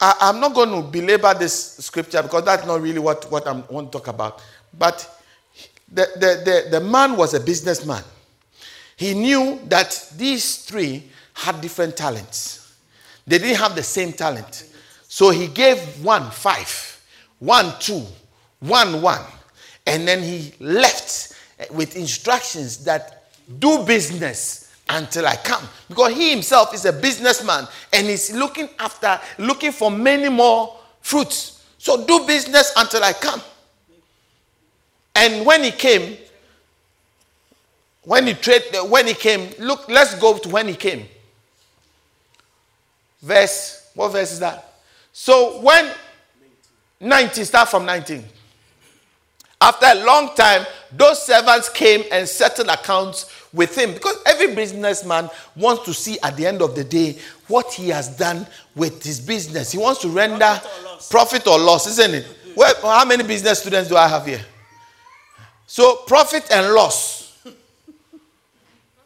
[0.00, 3.52] I, am not going to belabor this scripture because that's not really what, what I
[3.52, 4.42] want to talk about.
[4.76, 5.08] But
[5.92, 8.02] the, the, the, the man was a businessman.
[9.00, 12.74] He knew that these three had different talents.
[13.26, 14.70] They didn't have the same talent.
[15.08, 17.02] So he gave one five,
[17.38, 18.04] one two,
[18.58, 19.24] one one.
[19.86, 23.24] And then he left eh, with instructions that
[23.58, 25.66] do business until I come.
[25.88, 31.64] Because he himself is a businessman and he's looking after, looking for many more fruits.
[31.78, 33.40] So do business until I come.
[35.14, 36.18] And when he came,
[38.04, 41.06] when he trade, when he came, look, let's go to when he came.
[43.20, 44.74] Verse, what verse is that?
[45.12, 45.92] So when
[47.00, 48.24] 19, start from 19.
[49.62, 55.28] After a long time, those servants came and settled accounts with him because every businessman
[55.54, 59.20] wants to see at the end of the day what he has done with his
[59.20, 59.72] business.
[59.72, 62.26] He wants to render profit or loss, profit or loss isn't it?
[62.56, 64.40] Well, how many business students do I have here?
[65.66, 67.19] So, profit and loss.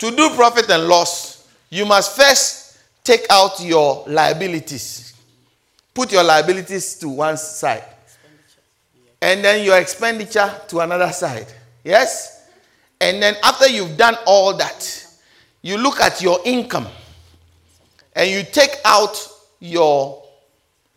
[0.05, 5.15] To do profit and loss, you must first take out your liabilities.
[5.95, 7.85] Put your liabilities to one side
[9.23, 11.47] and then your expenditure to another side.
[11.83, 12.51] Yes?
[13.01, 15.07] And then after you've done all that,
[15.63, 16.87] you look at your income
[18.15, 19.17] and you take out
[19.59, 20.23] your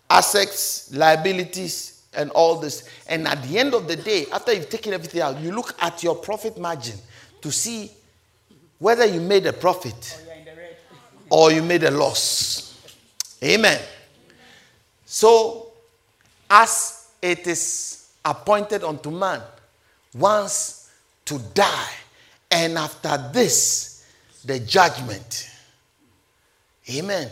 [0.10, 2.90] assets, liabilities, and all this.
[3.08, 6.04] And at the end of the day, after you've taken everything out, you look at
[6.04, 6.98] your profit margin
[7.42, 7.92] to see
[8.80, 10.24] whether you made a profit
[11.30, 12.98] or you made a loss.
[13.44, 13.80] Amen.
[15.06, 15.72] So,
[16.50, 19.42] as it is appointed unto man
[20.14, 20.92] once
[21.26, 21.92] to die,
[22.50, 24.06] and after this,
[24.46, 25.50] the judgment.
[26.90, 27.30] Amen.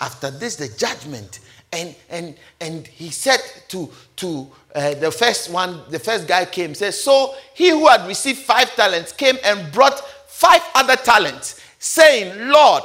[0.00, 1.40] After this, the judgment.
[1.72, 6.74] And and and he said to to uh, the first one, the first guy came,
[6.74, 10.02] says, So he who had received five talents came and brought
[10.36, 12.82] five other talents, saying, Lord,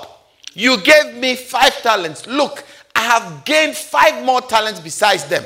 [0.53, 2.25] you gave me five talents.
[2.25, 2.63] Look,
[2.95, 5.43] I have gained five more talents besides them.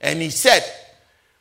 [0.00, 0.64] And he said,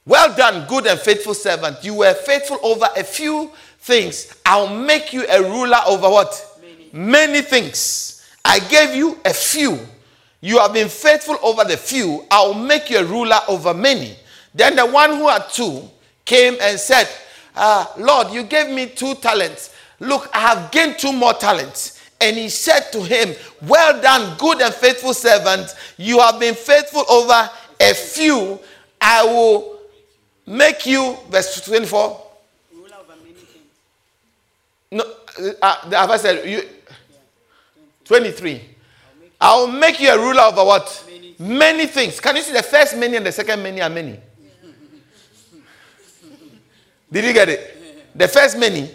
[0.06, 1.84] Well done, good and faithful servant.
[1.84, 4.36] You were faithful over a few things.
[4.46, 6.60] I'll make you a ruler over what?
[6.92, 8.24] Many, Many things.
[8.46, 9.80] I gave you a few.
[10.40, 12.26] You have been faithful over the few.
[12.30, 14.16] I'll make you a ruler over many.
[14.54, 15.90] Then the one who had two
[16.26, 17.08] came and said,
[17.56, 19.76] uh, Lord, you gave me two talents.
[20.00, 22.00] Look, I have gained two more talents.
[22.20, 25.76] And he said to him, Well done, good and faithful servant.
[25.98, 28.60] You have been faithful over a few,
[29.02, 29.80] I will
[30.46, 32.22] make you, verse 24.
[34.92, 35.04] No,
[35.62, 36.62] uh, have I said you?
[38.06, 38.62] 23.
[39.42, 41.04] I will make you a ruler over what?
[41.08, 41.36] Many.
[41.40, 42.20] many things.
[42.20, 44.20] Can you see the first many and the second many are many?
[47.14, 48.16] Did you get it?
[48.16, 48.90] The first many,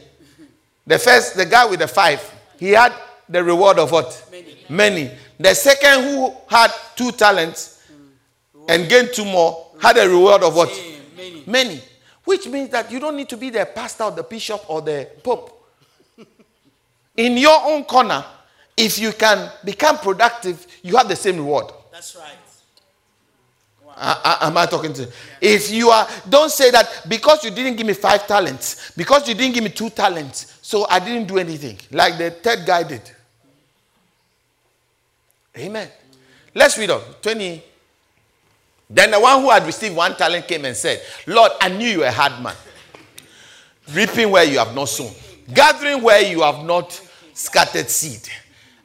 [0.85, 2.21] the first, the guy with the five,
[2.59, 2.93] he had
[3.29, 4.29] the reward of what?
[4.33, 4.57] Many.
[4.69, 5.11] many.
[5.39, 7.81] The second who had two talents,
[8.69, 10.69] and gained two more, had a reward of what?
[11.17, 11.45] Many.
[11.47, 11.81] Many.
[12.25, 15.09] Which means that you don't need to be the pastor or the bishop or the
[15.23, 15.55] pope.
[17.17, 18.25] In your own corner,
[18.77, 21.67] if you can become productive, you have the same reward.
[21.93, 22.48] That's right.
[24.01, 25.09] I, I, am I talking to?
[25.41, 29.35] If you are, don't say that because you didn't give me five talents, because you
[29.35, 31.79] didn't give me two talents, so I didn't do anything.
[31.91, 33.03] Like the third guy did.
[35.57, 35.89] Amen.
[36.55, 37.03] Let's read on.
[37.21, 37.63] 20,
[38.91, 41.99] then the one who had received one talent came and said, Lord, I knew you
[42.01, 42.55] were a hard man,
[43.93, 45.13] reaping where you have not sown,
[45.53, 47.01] gathering where you have not
[47.35, 48.29] scattered seed.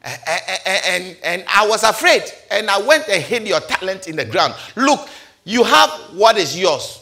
[0.04, 4.54] And, and, I was afraid, and I went and hid your talent in the ground.
[4.76, 5.08] Look,
[5.44, 7.00] you have what is yours.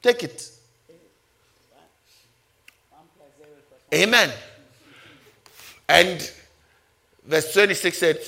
[0.00, 0.48] Take it.
[3.92, 4.30] Amen.
[5.88, 6.32] And
[7.26, 8.18] verse 26 said,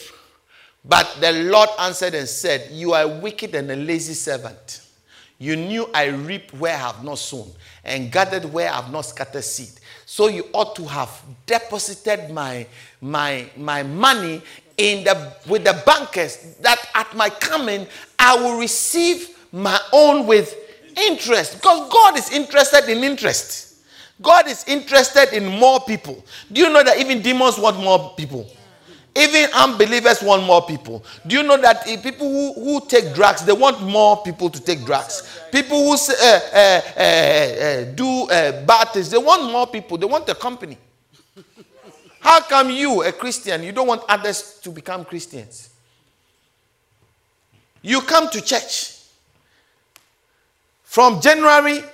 [0.84, 4.82] but the Lord answered and said, You are wicked and a lazy servant.
[5.38, 7.50] You knew I reap where I have not sown
[7.82, 9.80] and gathered where I have not scattered seed.
[10.06, 12.66] So you ought to have deposited my,
[13.00, 14.42] my, my money
[14.76, 17.86] in the, with the bankers that at my coming
[18.18, 20.54] I will receive my own with
[20.96, 21.54] interest.
[21.54, 23.82] Because God is interested in interest.
[24.22, 26.24] God is interested in more people.
[26.52, 28.48] Do you know that even demons want more people?
[29.16, 31.04] Even unbelievers want more people.
[31.24, 34.60] Do you know that if people who, who take drugs, they want more people to
[34.60, 35.40] take drugs.
[35.52, 39.96] People who uh, uh, uh, do uh, bad things, they want more people.
[39.98, 40.76] They want a company.
[42.18, 45.70] How come you, a Christian, you don't want others to become Christians?
[47.82, 48.98] You come to church.
[50.82, 51.84] From January,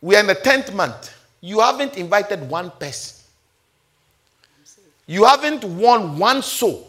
[0.00, 1.12] we are in the 10th month.
[1.40, 3.19] You haven't invited one person.
[5.10, 6.88] You haven't won one soul.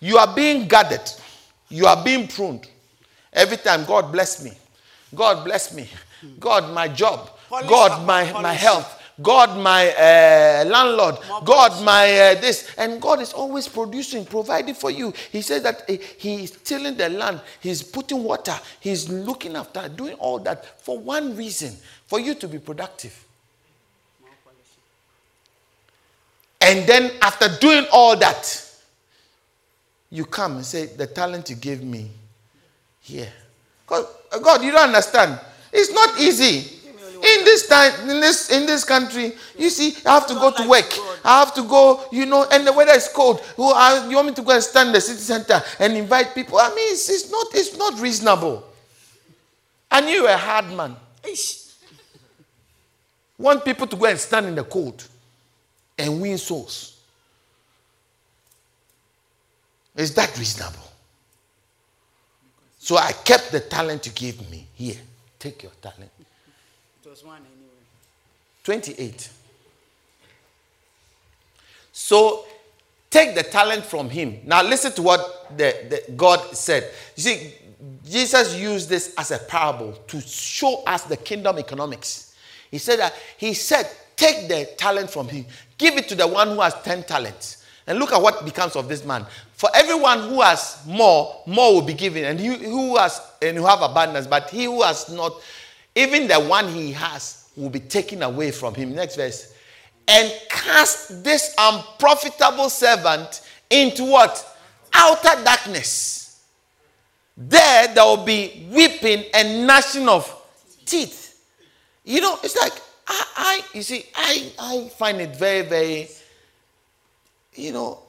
[0.00, 1.02] You are being guarded.
[1.68, 2.66] You are being pruned.
[3.30, 4.52] Every time, God bless me.
[5.14, 5.90] God bless me.
[6.40, 7.32] God, my job.
[7.50, 9.02] God, my, my health.
[9.20, 11.16] God, my uh, landlord.
[11.44, 12.74] God, my uh, this.
[12.78, 15.12] And God is always producing, providing for you.
[15.30, 19.86] He says that uh, He is tilling the land, He's putting water, He's looking after,
[19.90, 21.76] doing all that for one reason
[22.06, 23.25] for you to be productive.
[26.60, 28.62] And then after doing all that,
[30.10, 32.10] you come and say, The talent you gave me
[33.00, 33.32] here.
[33.86, 35.38] God, uh, God, you don't understand.
[35.72, 36.72] It's not easy.
[37.16, 40.68] In this time, in this in this country, you see, I have to go to
[40.68, 40.92] work.
[41.24, 43.40] I have to go, you know, and the weather is cold.
[43.56, 46.34] Who I you want me to go and stand in the city center and invite
[46.34, 46.58] people?
[46.58, 48.64] I mean, it's, it's not it's not reasonable.
[49.90, 50.94] And you a hard man.
[53.38, 55.06] Want people to go and stand in the cold
[55.98, 56.98] and win souls.
[59.96, 60.78] Is that reasonable?
[62.78, 64.66] So I kept the talent you gave me.
[64.74, 64.96] Here,
[65.38, 66.10] take your talent.
[66.20, 67.66] It was one anyway.
[68.62, 69.30] 28.
[71.92, 72.44] So
[73.10, 74.40] take the talent from him.
[74.44, 76.90] Now listen to what the, the God said.
[77.16, 77.54] You see,
[78.04, 82.36] Jesus used this as a parable to show us the kingdom economics.
[82.70, 85.46] He said that he said, take the talent from him,
[85.78, 87.64] give it to the one who has 10 talents.
[87.86, 89.24] And look at what becomes of this man.
[89.52, 93.80] For everyone who has more, more will be given, and who has and who have
[93.80, 95.40] abundance, but he who has not,
[95.94, 98.94] even the one he has will be taken away from him.
[98.94, 99.54] Next verse.
[100.08, 104.56] And cast this unprofitable servant into what?
[104.92, 106.44] Outer darkness.
[107.36, 110.32] There there will be weeping and gnashing of
[110.84, 111.40] teeth.
[112.04, 112.72] You know, it's like
[113.06, 116.08] I, I you see, I, I find it very, very,
[117.54, 118.00] you know,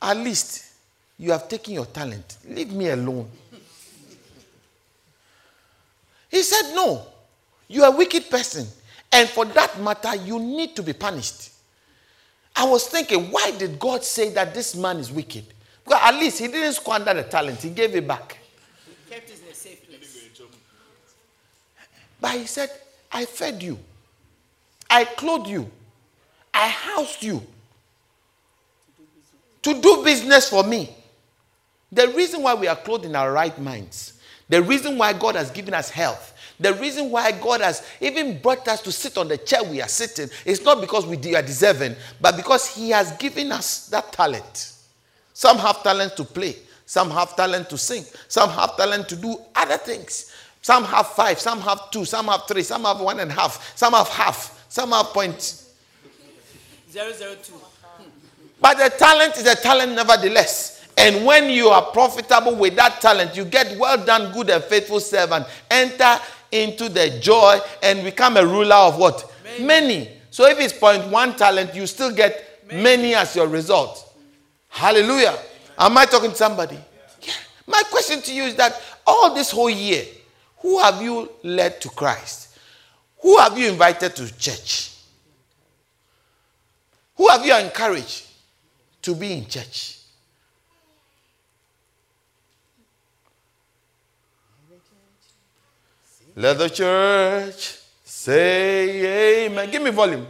[0.00, 0.72] at least
[1.18, 2.38] you have taken your talent.
[2.48, 3.28] Leave me alone.
[6.30, 7.06] He said, No,
[7.68, 8.66] you are a wicked person.
[9.12, 11.50] And for that matter, you need to be punished.
[12.56, 15.44] I was thinking, why did God say that this man is wicked?
[15.84, 18.38] Because at least he didn't squander the talent, he gave it back.
[18.86, 20.40] He kept it in a safe place.
[22.20, 22.70] But he said,
[23.12, 23.78] I fed you,
[24.88, 25.70] I clothed you,
[26.52, 27.42] I housed you
[29.62, 30.94] to do business for me.
[31.90, 34.14] The reason why we are clothed in our right minds,
[34.48, 38.66] the reason why God has given us health, the reason why God has even brought
[38.68, 41.96] us to sit on the chair we are sitting is not because we are deserving,
[42.20, 44.72] but because He has given us that talent.
[45.34, 46.56] Some have talent to play,
[46.86, 50.31] some have talent to sing, some have talent to do other things.
[50.62, 53.76] Some have five, some have two, some have three, some have one and a half,
[53.76, 55.64] some have half, some have point.
[56.90, 57.54] Zero, zero, two.
[58.60, 60.86] But the talent is a talent nevertheless.
[60.96, 65.00] And when you are profitable with that talent, you get well done, good and faithful
[65.00, 65.46] servant.
[65.68, 66.18] Enter
[66.52, 69.32] into the joy and become a ruler of what?
[69.44, 69.64] Many.
[69.64, 70.08] many.
[70.30, 74.14] So if it's point one talent, you still get many, many as your result.
[74.68, 75.36] Hallelujah.
[75.76, 76.78] Am I talking to somebody?
[77.22, 77.32] Yeah.
[77.66, 80.04] My question to you is that all this whole year,
[80.62, 82.56] who have you led to Christ?
[83.20, 84.92] Who have you invited to church?
[87.16, 88.26] Who have you encouraged
[89.02, 89.98] to be in church?
[96.34, 99.70] Let the church say amen.
[99.70, 100.26] Give me volume.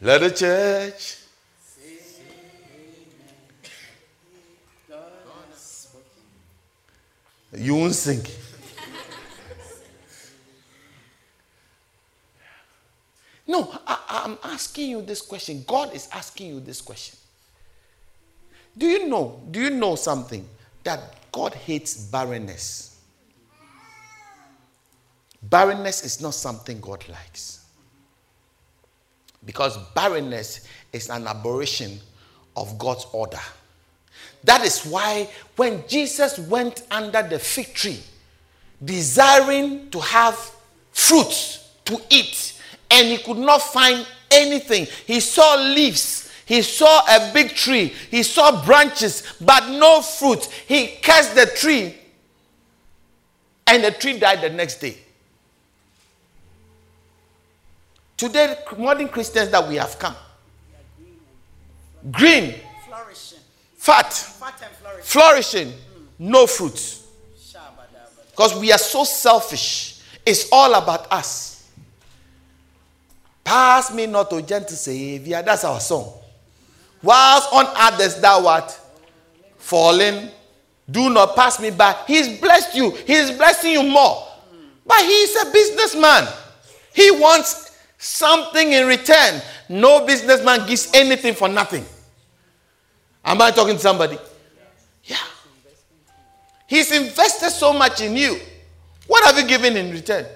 [0.00, 1.21] Let the church
[7.54, 8.22] You won't sing.
[13.46, 15.64] no, I, am asking you this question.
[15.66, 17.18] God is asking you this question.
[18.76, 19.42] Do you know?
[19.50, 20.48] Do you know something?
[20.84, 23.00] That God hates barrenness.
[25.42, 27.66] Barrenness is not something God likes.
[29.44, 31.98] Because barrenness is an aberration
[32.56, 33.40] of God's order.
[34.44, 38.00] That is why when Jesus went under the fig tree,
[38.84, 40.36] desiring to have
[40.92, 46.30] fruits to eat, and he could not find anything, he saw leaves.
[46.44, 47.94] He saw a big tree.
[48.10, 50.44] He saw branches, but no fruit.
[50.66, 51.94] He cursed the tree,
[53.66, 54.96] and the tree died the next day.
[58.16, 60.16] Today, modern Christians that we have come,
[62.10, 62.54] green.
[63.82, 65.04] Fat, Fat and flourishing.
[65.04, 65.72] flourishing,
[66.18, 66.98] no fruit.
[68.30, 70.00] Because we are so selfish.
[70.24, 71.68] It's all about us.
[73.44, 75.42] Pass me not, O gentle Savior.
[75.42, 76.12] That's our song.
[77.02, 78.78] Whilst on others thou art
[79.58, 80.30] falling,
[80.90, 81.94] do not pass me by.
[82.06, 82.90] He's blessed you.
[83.06, 84.26] He's blessing you more.
[84.86, 86.28] But he's a businessman.
[86.94, 89.42] He wants something in return.
[89.68, 91.84] No businessman gives anything for nothing.
[93.24, 94.18] Am I talking to somebody?
[95.04, 95.16] Yeah.
[96.66, 98.38] He's invested so much in you.
[99.06, 100.26] What have you given in return?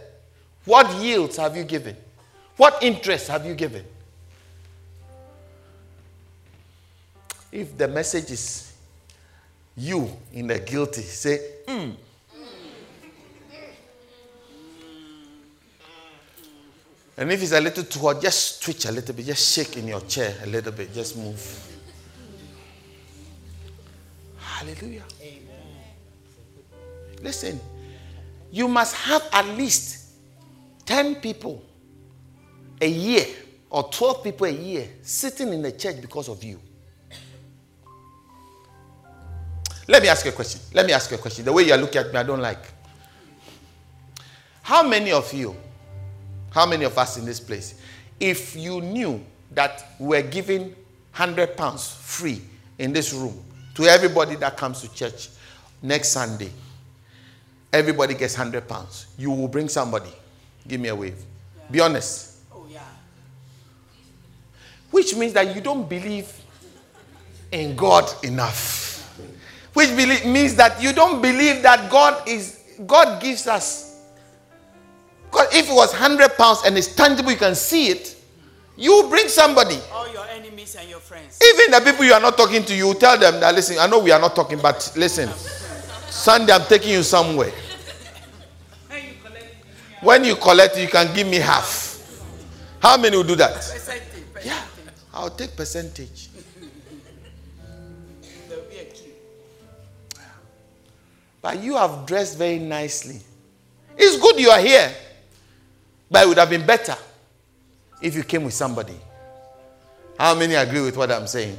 [0.65, 1.97] What yields have you given?
[2.57, 3.85] What interest have you given?
[7.53, 8.73] If the message is
[9.77, 11.91] you in the guilty, say, "Hmm."
[17.19, 19.89] And if it's a little too hot, just twitch a little bit, just shake in
[19.89, 21.76] your chair a little bit, just move.
[24.57, 25.05] Hallelujah.
[27.21, 27.61] Listen,
[28.51, 30.13] you must have at least
[30.87, 31.63] 10 people
[32.81, 33.27] a year
[33.69, 36.59] or 12 people a year sitting in the church because of you.
[39.89, 40.63] Let me ask you a question.
[40.73, 41.45] Let me ask you a question.
[41.45, 42.65] The way you are looking at me, I don't like.
[44.63, 45.55] How many of you,
[46.51, 47.79] how many of us in this place,
[48.19, 50.75] if you knew that we're giving
[51.15, 52.41] 100 pounds free
[52.79, 53.43] in this room
[53.77, 55.29] to everybody that comes to church
[55.83, 56.51] next Sunday,
[57.73, 59.07] everybody gets 100 pounds.
[59.19, 60.11] You will bring somebody.
[60.67, 61.23] Give me a wave.
[61.71, 62.37] Be honest.
[62.53, 62.81] Oh, yeah.
[64.91, 66.33] Which means that you don't believe
[67.53, 68.85] in God enough.
[69.75, 69.91] Which
[70.25, 74.01] means that you don't believe that God is God gives us.
[75.31, 78.17] Because if it was 100 pounds and it's tangible, you can see it,
[78.77, 79.79] you bring somebody.
[80.67, 81.39] Enemies and your friends.
[81.43, 84.01] Even the people you are not talking to, you tell them that listen, I know
[84.01, 85.29] we are not talking, but listen,
[86.11, 87.53] Sunday I'm taking you somewhere.
[88.89, 89.55] When you collect
[90.03, 91.95] When you collect, you can give me half.
[92.81, 93.55] How many will do that?
[93.55, 94.63] percentage, percentage, Yeah,
[95.15, 96.29] I'll take percentage.
[98.49, 99.13] there'll be a queue.
[101.43, 103.21] But you have dressed very nicely.
[103.97, 104.93] It's good you are here,
[106.11, 106.97] but it would have been better
[108.03, 108.95] if you came with somebody.
[110.19, 111.59] How many agree with what I'm saying?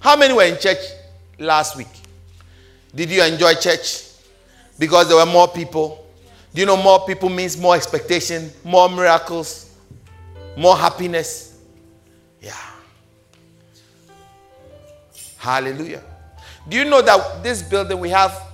[0.00, 0.78] How many were in church
[1.38, 1.88] last week?
[2.94, 4.04] Did you enjoy church?
[4.78, 6.06] Because there were more people.
[6.54, 9.74] Do you know more people means more expectation, more miracles,
[10.56, 11.58] more happiness?
[12.40, 12.52] Yeah.
[15.36, 16.02] Hallelujah.
[16.68, 18.48] Do you know that this building we have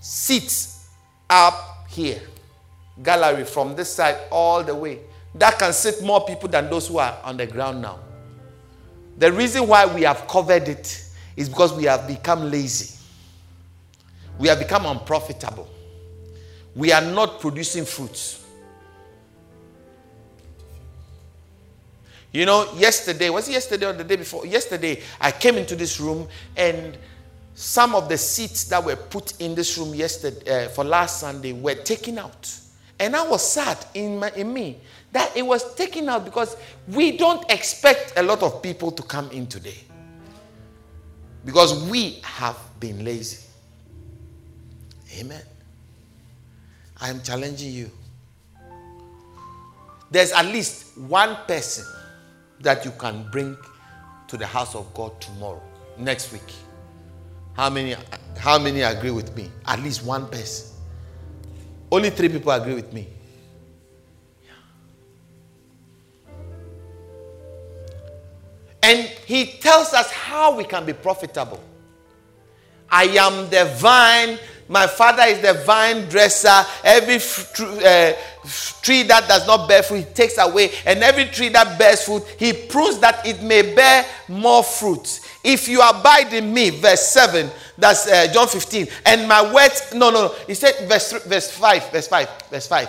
[0.00, 0.88] seats
[1.28, 2.20] up here,
[3.02, 5.00] gallery from this side all the way.
[5.38, 7.98] That can sit more people than those who are on the ground now.
[9.18, 11.04] The reason why we have covered it
[11.36, 12.96] is because we have become lazy.
[14.38, 15.68] We have become unprofitable.
[16.74, 18.44] We are not producing fruits.
[22.32, 24.44] You know, yesterday, was it yesterday or the day before?
[24.44, 26.98] Yesterday, I came into this room and
[27.54, 31.54] some of the seats that were put in this room yesterday uh, for last Sunday
[31.54, 32.54] were taken out.
[32.98, 34.80] And I was sad in, my, in me
[35.12, 36.56] that it was taken out because
[36.88, 39.78] we don't expect a lot of people to come in today.
[41.44, 43.46] Because we have been lazy.
[45.18, 45.42] Amen.
[47.00, 47.90] I am challenging you.
[50.10, 51.84] There's at least one person
[52.60, 53.56] that you can bring
[54.28, 55.62] to the house of God tomorrow,
[55.98, 56.52] next week.
[57.54, 57.96] How many,
[58.38, 59.50] how many agree with me?
[59.66, 60.74] At least one person.
[61.90, 63.08] Only three people agree with me.
[69.26, 71.60] He tells us how we can be profitable.
[72.88, 74.38] I am the vine.
[74.68, 76.64] My father is the vine dresser.
[76.84, 78.12] Every uh,
[78.82, 80.70] tree that does not bear fruit, he takes away.
[80.86, 85.20] And every tree that bears fruit, he prunes that it may bear more fruit.
[85.42, 88.86] If you abide in me, verse 7, that's uh, John 15.
[89.06, 90.34] And my words, no, no, no.
[90.46, 92.88] He said, verse, verse 5, verse 5, verse 5.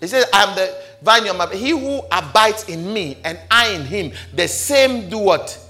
[0.00, 1.58] He says, I am the vine.
[1.58, 5.62] He who abides in me and I in him, the same do what?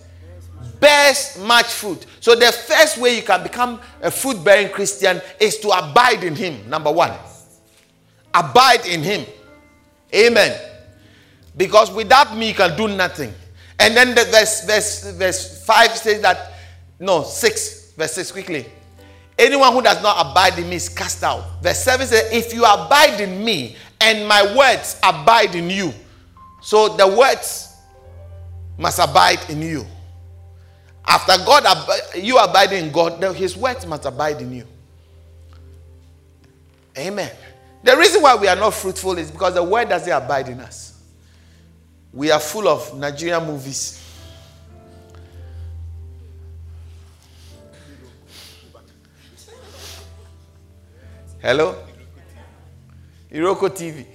[0.81, 2.07] bears much fruit.
[2.21, 6.35] So the first way you can become a fruit bearing Christian is to abide in
[6.35, 6.69] him.
[6.69, 7.13] Number one,
[8.35, 9.27] abide in him.
[10.15, 10.59] Amen.
[11.57, 13.33] Because without me, you can do nothing.
[13.79, 16.53] And then the verse, verse, verse 5 says that,
[16.99, 18.67] no, 6, verse 6 quickly.
[19.39, 21.63] Anyone who does not abide in me is cast out.
[21.63, 23.77] Verse 7 says, If you abide in me
[24.07, 25.93] and my words abide in you.
[26.61, 27.75] So the words
[28.79, 29.85] must abide in you.
[31.05, 31.65] After God,
[32.15, 34.67] you abide in God, his words must abide in you.
[36.97, 37.31] Amen.
[37.83, 41.01] The reason why we are not fruitful is because the word doesn't abide in us.
[42.13, 44.03] We are full of Nigerian movies.
[51.41, 51.86] Hello?
[53.33, 54.07] Iroko TV.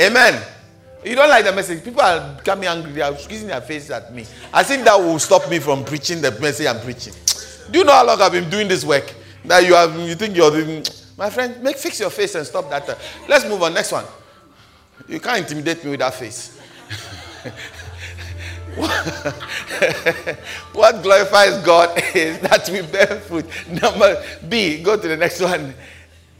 [0.00, 0.42] Amen.
[1.04, 1.84] You don't like the message.
[1.84, 2.92] People are coming angry.
[2.92, 4.24] They are squeezing their faces at me.
[4.52, 7.12] I think that will stop me from preaching the message I'm preaching.
[7.70, 9.12] Do you know how long I've been doing this work?
[9.44, 10.84] That you have, you think you're doing.
[11.18, 12.98] My friend, make fix your face and stop that.
[13.28, 13.74] Let's move on.
[13.74, 14.04] Next one.
[15.06, 16.58] You can't intimidate me with that face.
[20.72, 23.46] what glorifies God is that we bear fruit.
[23.68, 25.74] Number B, go to the next one.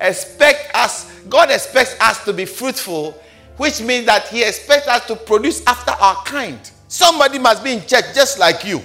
[0.00, 3.20] Expect us, God expects us to be fruitful
[3.56, 6.58] which means that he expects us to produce after our kind.
[6.88, 8.80] Somebody must be in church just like you.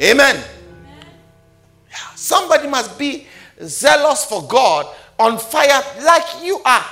[0.00, 0.36] Amen.
[0.36, 1.06] Amen.
[2.14, 3.26] Somebody must be
[3.62, 4.86] zealous for God,
[5.18, 6.84] on fire like you are.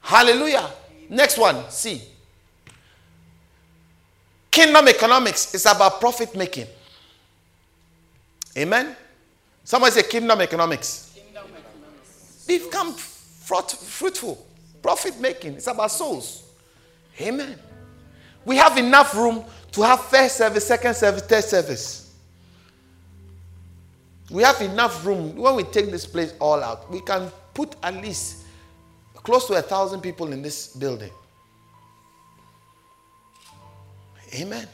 [0.00, 0.70] Hallelujah.
[1.08, 2.02] Next one, see.
[4.58, 6.66] Kingdom economics is about profit making.
[8.56, 8.96] Amen.
[9.62, 11.12] Somebody say kingdom economics.
[11.14, 12.44] Kingdom economics.
[12.44, 14.44] Become fruitful.
[14.82, 15.52] Profit making.
[15.52, 16.42] It's about souls.
[17.20, 17.56] Amen.
[18.44, 22.12] We have enough room to have first service, second service, third service.
[24.28, 25.36] We have enough room.
[25.36, 28.38] When we take this place all out, we can put at least
[29.14, 31.12] close to a thousand people in this building.
[34.34, 34.66] Amen.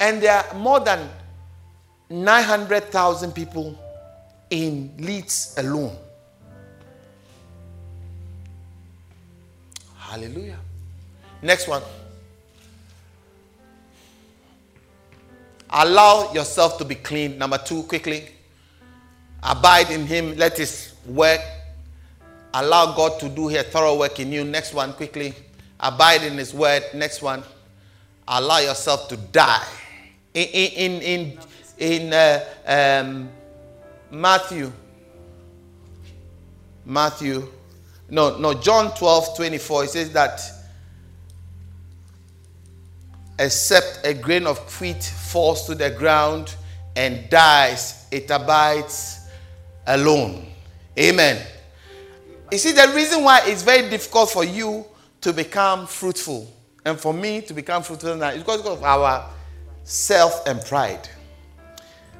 [0.00, 1.08] And there are more than
[2.08, 3.78] 900,000 people
[4.50, 5.96] in Leeds alone.
[9.96, 10.58] Hallelujah.
[11.42, 11.82] Next one.
[15.70, 17.36] Allow yourself to be clean.
[17.36, 18.28] Number two, quickly.
[19.42, 20.36] Abide in Him.
[20.36, 21.40] Let His work.
[22.54, 24.44] Allow God to do His thorough work in you.
[24.44, 25.34] Next one, quickly.
[25.80, 26.82] Abide in His word.
[26.94, 27.42] Next one.
[28.26, 29.66] Allow yourself to die.
[30.34, 31.38] In, in, in,
[31.78, 33.30] in uh, um,
[34.10, 34.70] Matthew,
[36.84, 37.48] Matthew
[38.10, 40.40] no, no, John 12, 24, it says that
[43.38, 46.54] except a grain of wheat falls to the ground
[46.96, 49.20] and dies, it abides
[49.86, 50.46] alone.
[50.98, 51.44] Amen.
[52.50, 54.86] You see, the reason why it's very difficult for you
[55.20, 56.52] to become fruitful
[56.84, 59.28] and for me to become fruitful now is because of our
[59.84, 61.08] self and pride.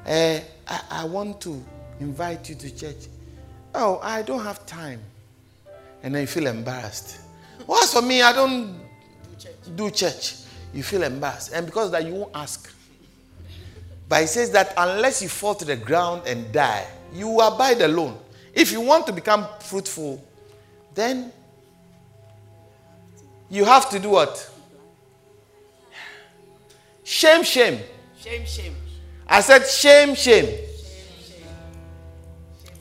[0.05, 1.63] Uh, I, I want to
[1.99, 3.07] invite you to church.
[3.73, 5.01] Oh, I don't have time
[6.03, 7.19] and then you feel embarrassed.
[7.65, 8.21] What's for me?
[8.21, 9.55] I don't do church.
[9.75, 10.35] do church.
[10.73, 11.51] You feel embarrassed.
[11.53, 12.73] And because that, you won't ask.
[14.07, 18.17] But he says that unless you fall to the ground and die, you abide alone.
[18.53, 20.23] If you want to become fruitful,
[20.95, 21.31] then
[23.49, 24.51] you have to do what?
[27.03, 27.79] Shame, shame.
[28.19, 28.75] Shame, shame.
[29.27, 30.45] I said shame, shame.
[30.45, 30.55] shame,
[31.21, 31.41] shame.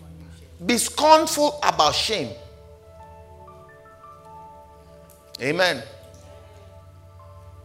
[0.01, 2.31] shame Be scornful about shame.
[5.41, 5.83] Amen.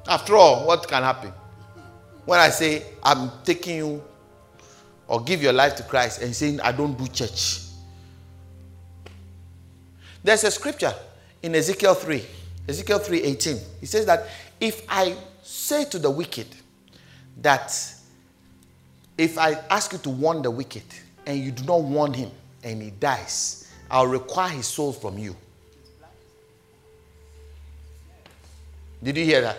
[0.08, 1.34] After all, what can happen?
[2.26, 4.04] When I say, I'm taking you
[5.08, 7.60] or give your life to Christ and saying, I don't do church.
[10.24, 10.93] There's a scripture
[11.41, 12.24] in Ezekiel 3,
[12.68, 13.59] Ezekiel 3:18.
[13.80, 14.28] He says that
[14.59, 16.47] if I say to the wicked
[17.41, 17.74] that
[19.18, 20.84] if I ask you to warn the wicked
[21.26, 22.32] and you do not warn him
[22.64, 25.36] and he dies, I'll require his soul from you.
[29.03, 29.57] Did you hear that?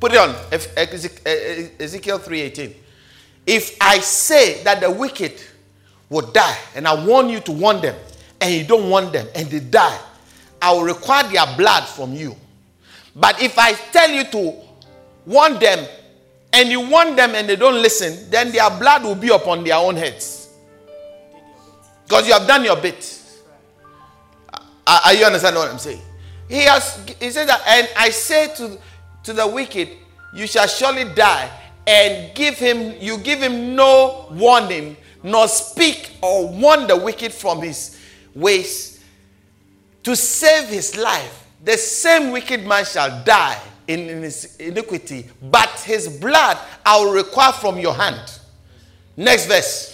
[0.00, 2.74] Put it on Ezekiel 3:18.
[3.46, 5.40] If I say that the wicked
[6.08, 7.96] will die, and I warn you to warn them,
[8.40, 9.98] and you don't want them, and they die,
[10.62, 12.36] I will require their blood from you.
[13.16, 14.54] But if I tell you to
[15.26, 15.84] warn them,
[16.54, 19.76] and you warn them and they don't listen, then their blood will be upon their
[19.76, 20.50] own heads.
[22.04, 23.20] Because you have done your bit.
[24.86, 26.00] Are you understand what I'm saying?
[26.48, 28.78] He has he said that, and I say to,
[29.24, 29.88] to the wicked,
[30.34, 31.50] you shall surely die,
[31.86, 37.62] and give him, you give him no warning, nor speak or warn the wicked from
[37.62, 37.98] his
[38.34, 38.91] ways
[40.02, 45.70] to save his life, the same wicked man shall die in, in his iniquity, but
[45.86, 48.40] his blood I will require from your hand.
[49.16, 49.92] Next verse.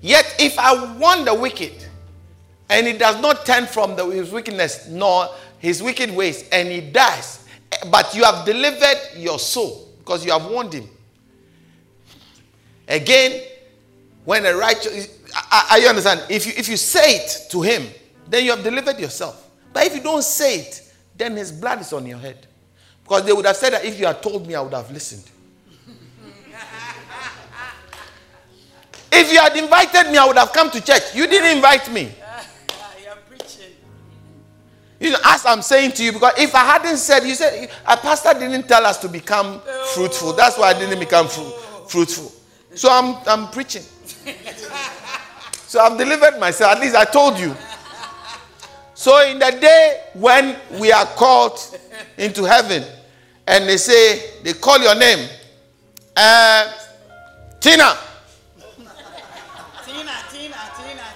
[0.00, 1.72] Yet if I warn the wicked,
[2.68, 5.28] and he does not turn from the, his wickedness nor
[5.58, 7.44] his wicked ways, and he dies,
[7.90, 10.88] but you have delivered your soul because you have warned him.
[12.88, 13.42] Again,
[14.24, 16.22] when a righteous, I, I understand.
[16.28, 17.86] If you if you say it to him,
[18.28, 19.50] then you have delivered yourself.
[19.72, 22.46] But if you don't say it, then his blood is on your head.
[23.02, 25.24] Because they would have said that if you had told me, I would have listened.
[29.12, 31.14] if you had invited me, I would have come to church.
[31.14, 32.10] You didn't invite me.
[34.98, 37.96] You know, as I'm saying to you, because if I hadn't said, you said, a
[37.98, 39.60] pastor didn't tell us to become
[39.94, 40.32] fruitful.
[40.32, 41.50] That's why I didn't become fru-
[41.86, 42.32] fruitful.
[42.74, 43.82] So I'm, I'm preaching.
[45.66, 46.76] so I've delivered myself.
[46.76, 47.54] At least I told you.
[48.96, 51.60] So in the day when we are called
[52.16, 52.82] into heaven
[53.46, 55.28] and they say, they call your name,
[56.16, 56.72] uh,
[57.60, 57.94] Tina.
[59.84, 60.54] Tina, Tina, Tina,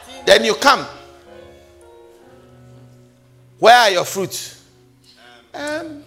[0.07, 0.25] Tina.
[0.27, 0.85] Then you come.
[3.59, 4.63] Where are your fruits?
[5.55, 6.05] Um,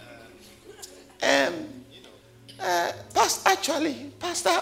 [1.24, 1.54] um,
[2.60, 4.62] uh, pastor, actually, Pastor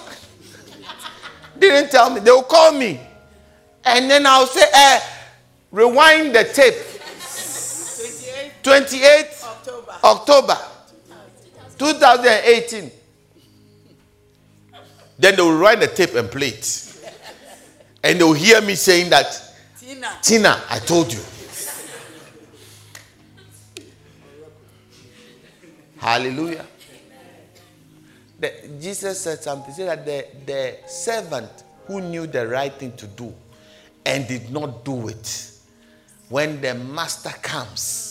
[1.60, 2.22] didn't tell me.
[2.22, 3.02] They will call me.
[3.84, 5.00] And then I'll say, uh,
[5.72, 6.91] rewind the tape.
[8.64, 9.92] 28 28th October.
[10.04, 10.58] October
[11.78, 12.92] 2018.
[15.18, 16.88] Then they will rewind the tape and play it.
[18.04, 20.10] And they will hear me saying that, Tina.
[20.22, 21.20] Tina, I told you.
[25.98, 26.66] Hallelujah.
[28.40, 28.52] The,
[28.82, 29.72] Jesus said something.
[29.72, 31.52] He said that the, the servant
[31.86, 33.32] who knew the right thing to do
[34.04, 35.52] and did not do it,
[36.30, 38.11] when the master comes,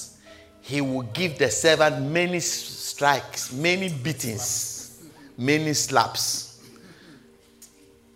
[0.70, 5.02] he will give the servant many strikes, many beatings,
[5.36, 6.62] many slaps.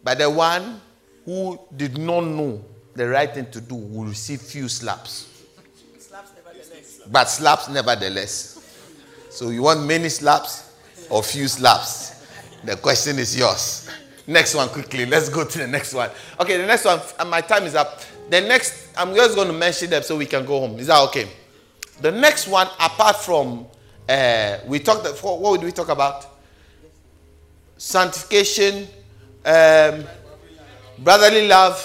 [0.05, 0.81] But the one
[1.25, 5.27] who did not know the right thing to do will receive few slaps,
[5.99, 7.01] Slaps nevertheless.
[7.11, 8.87] but slaps nevertheless.
[9.31, 10.77] So you want many slaps
[11.11, 12.25] or few slaps?
[12.63, 13.91] The question is yours.
[14.27, 15.07] Next one quickly.
[15.07, 16.09] Let's go to the next one.
[16.41, 17.01] Okay, the next one.
[17.19, 18.01] uh, My time is up.
[18.31, 20.79] The next, I'm just going to mention them so we can go home.
[20.79, 21.29] Is that okay?
[22.01, 23.67] The next one, apart from
[24.09, 25.07] uh, we talked.
[25.23, 26.27] What did we talk about?
[27.77, 28.87] Sanctification,
[29.45, 30.05] um,
[30.99, 31.79] brotherly love,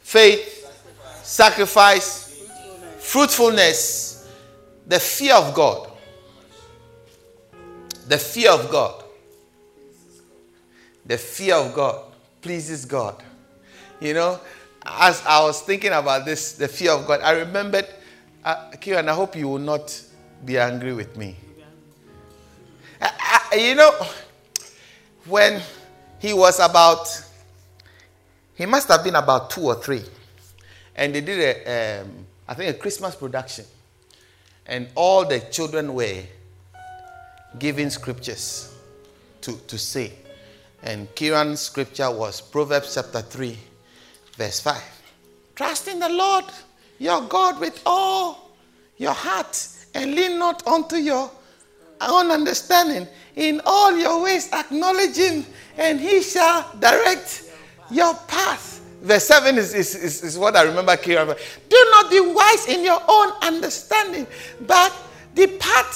[0.00, 0.66] faith,
[1.22, 2.46] sacrifice,
[2.98, 4.28] fruitfulness,
[4.86, 5.90] the fear of God.
[8.08, 9.04] The fear of God.
[11.06, 13.22] The fear of God pleases God.
[14.00, 14.40] You know,
[14.84, 17.86] as I was thinking about this, the fear of God, I remembered,
[18.44, 20.00] uh, Kieran, I hope you will not
[20.44, 21.36] be angry with me.
[23.00, 23.92] I- I- you know,
[25.26, 25.62] when
[26.18, 27.08] he was about,
[28.54, 30.04] he must have been about two or three,
[30.94, 33.64] and they did a, um, I think, a Christmas production,
[34.66, 36.22] and all the children were
[37.58, 38.74] giving scriptures
[39.40, 40.12] to, to say.
[40.82, 43.58] And Kieran's scripture was Proverbs chapter 3,
[44.36, 44.82] verse 5.
[45.54, 46.44] Trust in the Lord
[46.98, 48.56] your God with all
[48.96, 51.30] your heart and lean not unto your
[52.00, 53.06] own understanding.
[53.36, 55.44] In all your ways acknowledge him,
[55.76, 57.44] and he shall direct
[57.90, 58.80] your path.
[59.02, 61.36] Verse 7 is, is, is, is what I remember Kieran.
[61.68, 64.26] Do not be wise in your own understanding,
[64.66, 64.92] but
[65.34, 65.86] depart,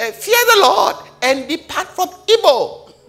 [0.00, 2.92] uh, fear the Lord, and depart from evil.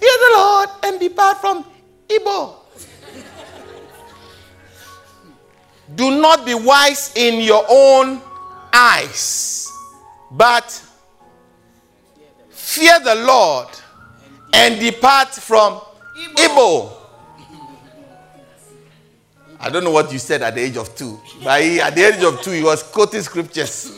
[0.00, 1.64] Fear the Lord and depart from
[2.10, 2.63] evil.
[5.92, 8.20] Do not be wise in your own
[8.72, 9.70] eyes,
[10.30, 10.82] but
[12.48, 13.68] fear the Lord
[14.52, 15.80] and depart from
[16.40, 17.00] evil.
[19.60, 22.02] I don't know what you said at the age of two, but he, at the
[22.02, 23.92] age of two, he was quoting scriptures.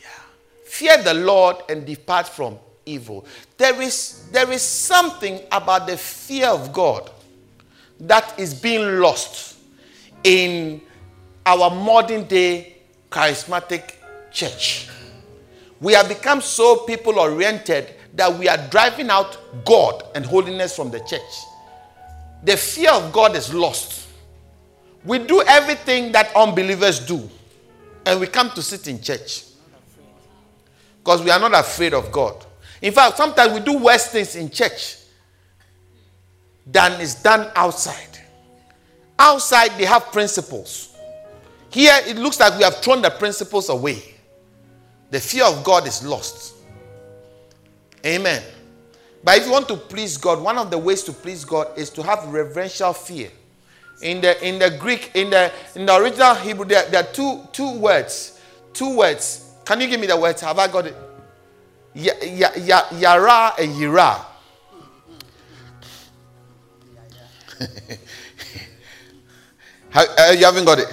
[0.00, 0.06] Yeah.
[0.64, 3.24] Fear the Lord and depart from evil.
[3.56, 7.10] There is, there is something about the fear of God
[8.00, 9.58] that is being lost
[10.24, 10.80] in
[11.44, 12.76] our modern day
[13.10, 13.94] charismatic
[14.30, 14.88] church.
[15.80, 20.90] We have become so people oriented that we are driving out God and holiness from
[20.90, 21.20] the church.
[22.44, 24.08] The fear of God is lost.
[25.04, 27.28] We do everything that unbelievers do,
[28.04, 29.44] and we come to sit in church
[30.98, 32.44] because we are not afraid of God.
[32.82, 34.96] In fact, sometimes we do worse things in church
[36.70, 38.18] than is done outside.
[39.18, 40.96] Outside, they have principles.
[41.70, 44.02] Here, it looks like we have thrown the principles away.
[45.10, 46.54] The fear of God is lost.
[48.04, 48.42] Amen.
[49.24, 51.90] But if you want to please God, one of the ways to please God is
[51.90, 53.30] to have reverential fear.
[54.00, 57.42] In the in the Greek, in the in the original Hebrew, there, there are two
[57.52, 58.40] two words.
[58.72, 59.52] Two words.
[59.64, 60.40] Can you give me the words?
[60.42, 60.94] Have I got it?
[61.94, 64.24] Ya, ya, ya, yara and yira.
[69.94, 70.88] uh, you haven't got it?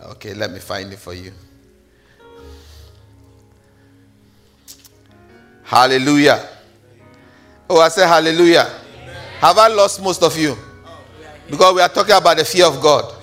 [0.00, 1.32] Okay, let me find it for you.
[5.62, 6.48] Hallelujah.
[7.68, 8.70] Oh, I say hallelujah.
[9.02, 9.16] Amen.
[9.38, 10.56] Have I lost most of you?
[11.50, 13.14] Because we are talking about the fear of God.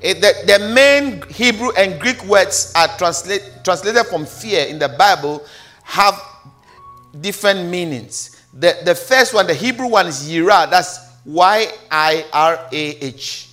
[0.00, 4.88] It, the, the main Hebrew and Greek words are translate, translated from fear in the
[4.88, 5.44] Bible
[5.84, 6.20] have
[7.20, 8.42] different meanings.
[8.52, 10.70] The, the first one, the Hebrew one is yirah.
[10.70, 13.48] That's Y I R A H.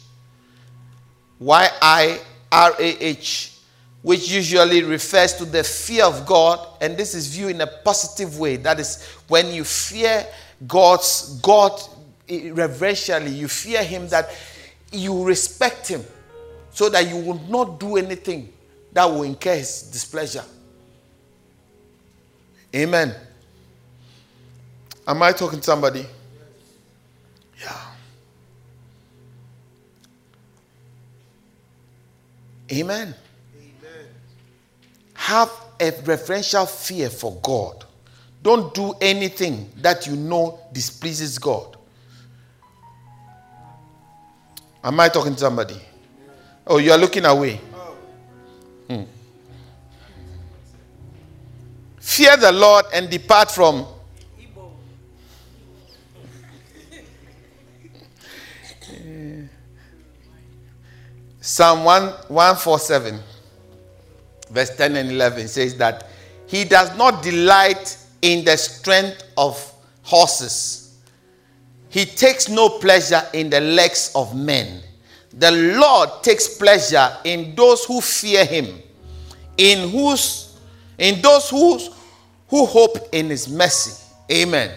[1.39, 2.19] Y I
[2.51, 3.53] R A H,
[4.01, 8.39] which usually refers to the fear of God, and this is viewed in a positive
[8.39, 8.57] way.
[8.57, 10.25] That is, when you fear
[10.67, 11.79] God's God
[12.27, 14.29] eh, reverentially, you fear Him, that
[14.91, 16.03] you respect Him,
[16.71, 18.51] so that you will not do anything
[18.91, 20.43] that will incur His displeasure.
[22.75, 23.15] Amen.
[25.07, 26.05] Am I talking to somebody?
[32.71, 33.15] Amen.
[33.55, 34.07] Amen.
[35.13, 37.85] Have a reverential fear for God.
[38.41, 41.77] Don't do anything that you know displeases God.
[44.83, 45.79] Am I talking to somebody?
[46.65, 47.59] Oh, you are looking away.
[48.87, 49.03] Hmm.
[51.99, 53.85] Fear the Lord and depart from
[61.49, 63.19] Psalm 1, 147,
[64.51, 66.07] verse 10 and 11 says that
[66.45, 69.73] he does not delight in the strength of
[70.03, 70.99] horses,
[71.89, 74.83] he takes no pleasure in the legs of men.
[75.33, 78.67] The Lord takes pleasure in those who fear him,
[79.57, 80.55] in whose
[80.99, 81.79] in those who,
[82.47, 84.05] who hope in his mercy.
[84.31, 84.69] Amen.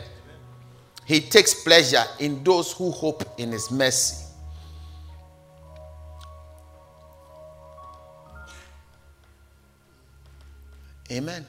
[1.05, 4.25] He takes pleasure in those who hope in his mercy.
[11.13, 11.35] Amen.
[11.35, 11.47] Amen.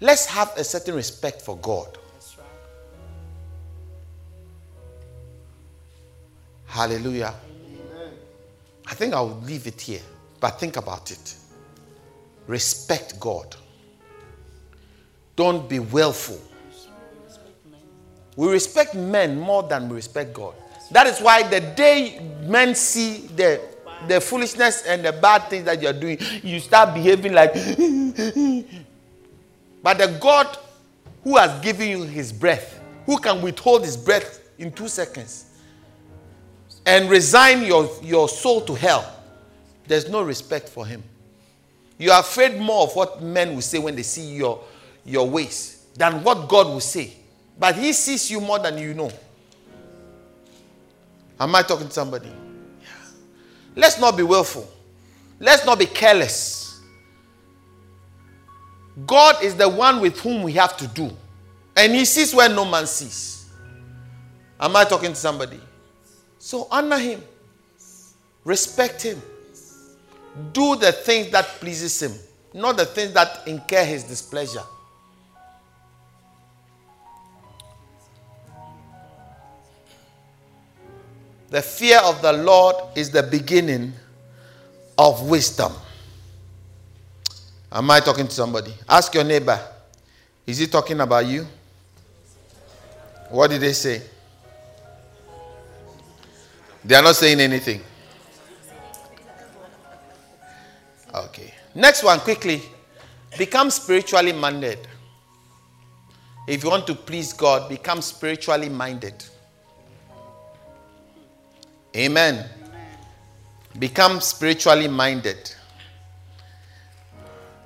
[0.00, 1.98] Let's have a certain respect for God.
[6.66, 7.34] Hallelujah.
[7.66, 8.12] Amen.
[8.86, 10.02] I think I'll leave it here,
[10.38, 11.34] but think about it.
[12.46, 13.56] Respect God.
[15.34, 16.40] Don't be willful.
[18.36, 20.54] We respect men more than we respect God.
[20.90, 23.60] That is why the day men see the
[24.06, 27.52] the foolishness and the bad things that you're doing, you start behaving like.
[29.82, 30.56] but the God
[31.24, 35.46] who has given you his breath, who can withhold his breath in two seconds
[36.86, 39.14] and resign your, your soul to hell,
[39.86, 41.02] there's no respect for him.
[41.98, 44.62] You are afraid more of what men will say when they see your,
[45.04, 47.14] your ways than what God will say.
[47.58, 49.10] But he sees you more than you know.
[51.40, 52.30] Am I talking to somebody?
[53.78, 54.68] Let's not be willful.
[55.38, 56.80] Let's not be careless.
[59.06, 61.16] God is the one with whom we have to do.
[61.76, 63.48] And He sees where no man sees.
[64.58, 65.60] Am I talking to somebody?
[66.40, 67.22] So honor Him,
[68.42, 69.22] respect Him,
[70.52, 72.18] do the things that pleases Him,
[72.52, 74.64] not the things that incur His displeasure.
[81.50, 83.92] The fear of the Lord is the beginning
[84.98, 85.72] of wisdom.
[87.72, 88.72] Am I talking to somebody?
[88.88, 89.58] Ask your neighbor.
[90.46, 91.46] Is he talking about you?
[93.30, 94.02] What did they say?
[96.84, 97.82] They are not saying anything.
[101.14, 101.52] Okay.
[101.74, 102.62] Next one, quickly.
[103.36, 104.78] Become spiritually minded.
[106.46, 109.22] If you want to please God, become spiritually minded.
[111.96, 112.34] Amen.
[112.34, 112.50] Amen.
[113.78, 115.54] Become spiritually minded.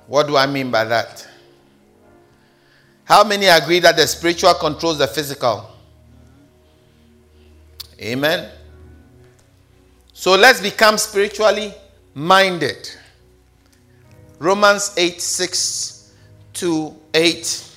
[0.07, 1.27] What do I mean by that?
[3.05, 5.69] How many agree that the spiritual controls the physical?
[7.99, 8.49] Amen.
[10.13, 11.73] So let's become spiritually
[12.13, 12.89] minded.
[14.39, 16.13] Romans 8 6
[16.53, 17.69] to 8.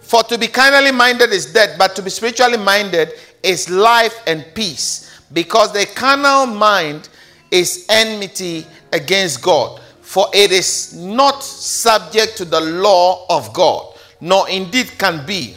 [0.00, 4.44] For to be carnally minded is death, but to be spiritually minded is life and
[4.54, 5.17] peace.
[5.32, 7.08] Because the carnal mind
[7.50, 9.80] is enmity against God.
[10.00, 15.54] For it is not subject to the law of God, nor indeed can be.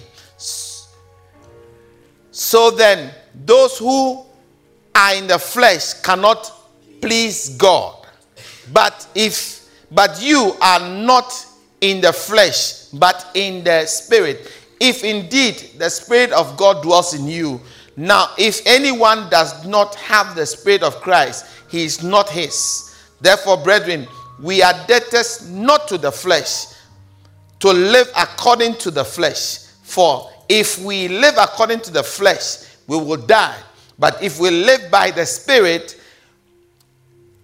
[2.31, 3.13] So then,
[3.45, 4.25] those who
[4.93, 6.51] are in the flesh cannot
[7.01, 7.95] please God.
[8.73, 9.61] But if
[9.91, 11.45] but you are not
[11.81, 14.49] in the flesh, but in the spirit.
[14.79, 17.59] If indeed the spirit of God dwells in you.
[17.97, 22.95] Now, if anyone does not have the spirit of Christ, he is not his.
[23.19, 24.07] Therefore, brethren,
[24.41, 26.65] we are debtors not to the flesh
[27.59, 29.59] to live according to the flesh.
[29.83, 33.57] For if we live according to the flesh, we will die.
[33.99, 36.01] But if we live by the Spirit,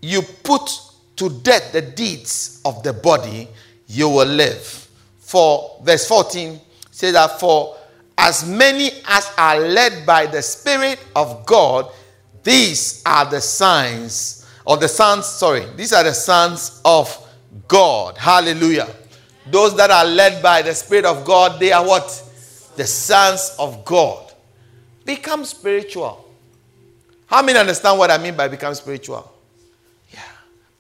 [0.02, 0.70] you put
[1.18, 3.48] to death the deeds of the body,
[3.88, 4.88] you will live.
[5.20, 7.76] For verse 14 says that for
[8.18, 11.92] as many as are led by the Spirit of God,
[12.44, 17.16] these are the signs, or the sons, sorry, these are the sons of
[17.68, 18.18] God.
[18.18, 18.88] Hallelujah.
[19.46, 22.06] Those that are led by the Spirit of God, they are what?
[22.76, 24.34] The sons of God.
[25.06, 26.26] Become spiritual.
[27.28, 29.32] How many understand what I mean by become spiritual?
[30.12, 30.20] Yeah.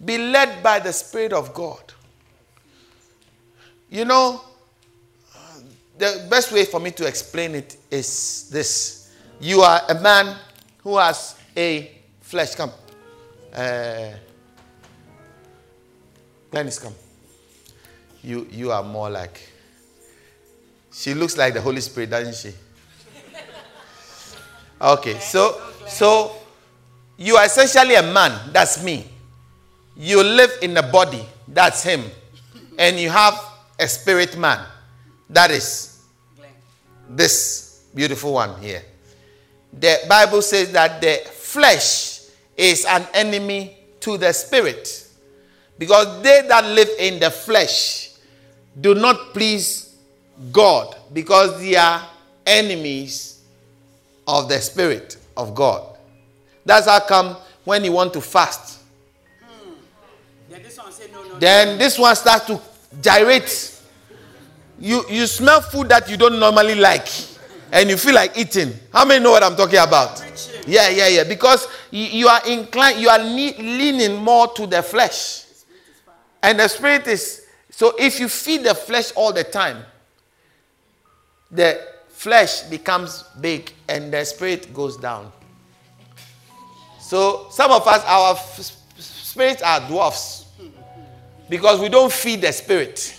[0.03, 1.93] Be led by the Spirit of God.
[3.89, 4.41] You know,
[5.97, 10.35] the best way for me to explain it is this you are a man
[10.83, 11.91] who has a
[12.21, 12.55] flesh.
[12.55, 12.71] Come.
[13.53, 14.11] Uh,
[16.51, 16.93] Glennis, come.
[18.23, 19.39] You, you are more like.
[20.91, 22.55] She looks like the Holy Spirit, doesn't she?
[24.79, 26.35] Okay, so so
[27.17, 29.05] you are essentially a man, that's me.
[29.95, 32.03] You live in a body, that's him.
[32.77, 33.33] And you have
[33.79, 34.63] a spirit man,
[35.29, 36.01] that is
[37.09, 38.81] this beautiful one here.
[39.73, 42.21] The Bible says that the flesh
[42.55, 45.07] is an enemy to the spirit.
[45.77, 48.11] Because they that live in the flesh
[48.79, 49.95] do not please
[50.51, 52.07] God because they are
[52.45, 53.41] enemies
[54.27, 55.97] of the Spirit of God.
[56.65, 58.79] That's how come when you want to fast,
[59.41, 59.71] Hmm.
[60.49, 61.39] Then this one no, no.
[61.39, 62.61] then this one starts to
[63.01, 63.76] gyrate.
[64.79, 67.07] You, you smell food that you don't normally like
[67.71, 68.73] and you feel like eating.
[68.93, 70.23] How many know what I'm talking about?
[70.67, 71.23] Yeah, yeah, yeah.
[71.23, 75.45] Because you, you are inclined, you are le- leaning more to the flesh.
[76.43, 79.83] And the spirit is, so if you feed the flesh all the time,
[81.49, 85.31] the flesh becomes big and the spirit goes down.
[86.99, 90.45] So some of us, our f- spirits are dwarfs
[91.49, 93.15] because we don't feed the spirit.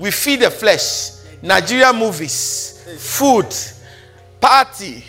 [0.00, 1.10] We feed the flesh.
[1.42, 3.54] Nigeria movies, food,
[4.40, 5.04] party,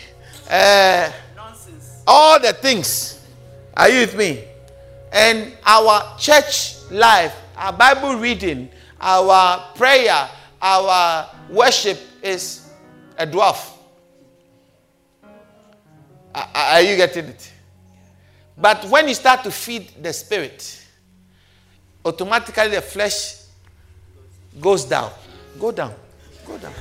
[0.50, 1.10] uh,
[2.06, 3.26] all the things.
[3.74, 4.44] Are you with me?
[5.10, 8.68] And our church life, our Bible reading,
[9.00, 10.28] our prayer,
[10.60, 12.68] our worship is
[13.16, 13.70] a dwarf.
[16.34, 17.50] Are you getting it?
[18.58, 20.84] But when you start to feed the spirit,
[22.04, 23.41] automatically the flesh
[24.60, 25.10] goes down.
[25.58, 25.94] Go down.
[26.46, 26.72] Go down.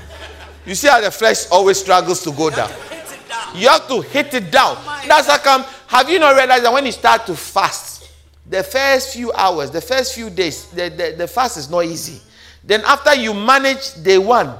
[0.65, 2.69] You see how the flesh always struggles to go down.
[2.69, 3.55] Hit it down.
[3.55, 4.77] You have to hit it down.
[5.07, 5.63] That's how come.
[5.87, 8.09] Have you not realized that when you start to fast,
[8.45, 12.21] the first few hours, the first few days, the, the, the fast is not easy.
[12.63, 14.55] Then after you manage day one,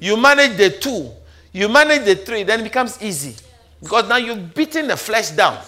[0.00, 1.10] you manage the two,
[1.52, 3.36] you manage the three, then it becomes easy.
[3.80, 5.60] Because now you've beaten the flesh down.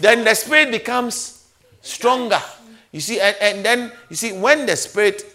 [0.00, 1.46] Then the spirit becomes
[1.80, 2.40] stronger.
[2.90, 5.31] You see, and, and then you see when the spirit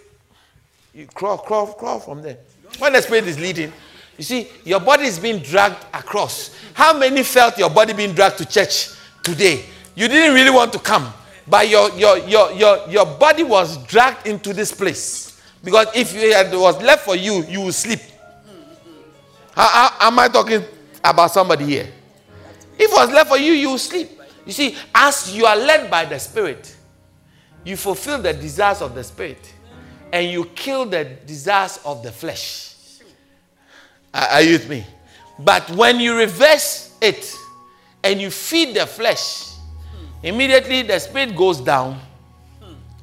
[0.98, 2.40] you crawl, crawl, crawl from there.
[2.80, 3.72] When the spirit is leading,
[4.18, 6.56] you see, your body is being dragged across.
[6.74, 8.90] How many felt your body being dragged to church
[9.22, 9.64] today?
[9.94, 11.14] You didn't really want to come,
[11.48, 15.40] but your your your your, your body was dragged into this place.
[15.64, 18.00] Because if it was left for you, you would sleep.
[19.54, 20.64] How, how- am I talking
[21.04, 21.88] about somebody here?
[22.80, 24.20] If it was left for you, you will sleep.
[24.48, 26.76] You see, as you are led by the Spirit,
[27.64, 29.54] you fulfill the desires of the Spirit
[30.12, 32.76] and you kill the desires of the flesh.
[34.14, 34.86] Are are you with me?
[35.40, 37.34] But when you reverse it
[38.04, 39.54] and you feed the flesh,
[40.24, 42.00] immediately the Spirit goes down.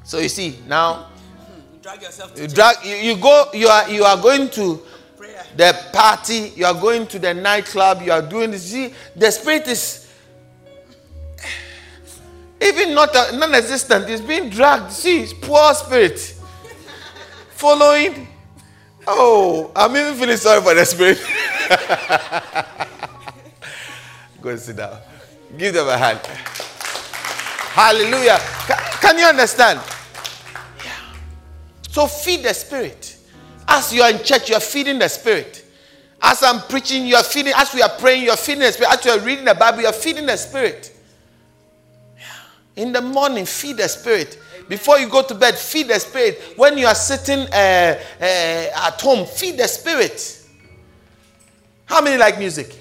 [0.02, 1.08] So you see, now
[1.72, 4.82] you drag yourself to you drag you, you go you are you are going to
[5.16, 5.42] prayer.
[5.56, 8.70] the party, you are going to the nightclub, you are doing this.
[8.70, 10.04] See, the spirit is
[12.60, 14.08] even not a, non-existent.
[14.08, 14.90] It's being dragged.
[14.90, 16.33] See, it's poor spirit
[17.64, 18.28] following
[19.06, 21.18] Oh, I'm even feeling sorry for the spirit.
[24.42, 24.98] Go and sit down.
[25.56, 26.20] Give them a hand.
[27.72, 28.38] Hallelujah.
[28.66, 29.80] Can, can you understand?
[30.84, 30.92] Yeah.
[31.88, 33.16] So feed the spirit.
[33.68, 35.64] As you are in church, you are feeding the spirit.
[36.20, 37.52] As I'm preaching, you are feeding.
[37.56, 38.92] As we are praying, you are feeding the spirit.
[38.92, 40.94] As you are reading the Bible, you are feeding the spirit.
[42.16, 42.24] Yeah.
[42.82, 44.38] In the morning, feed the spirit.
[44.68, 46.54] Before you go to bed, feed the spirit.
[46.56, 50.42] When you are sitting uh, uh, at home, feed the spirit.
[51.84, 52.74] How many like music?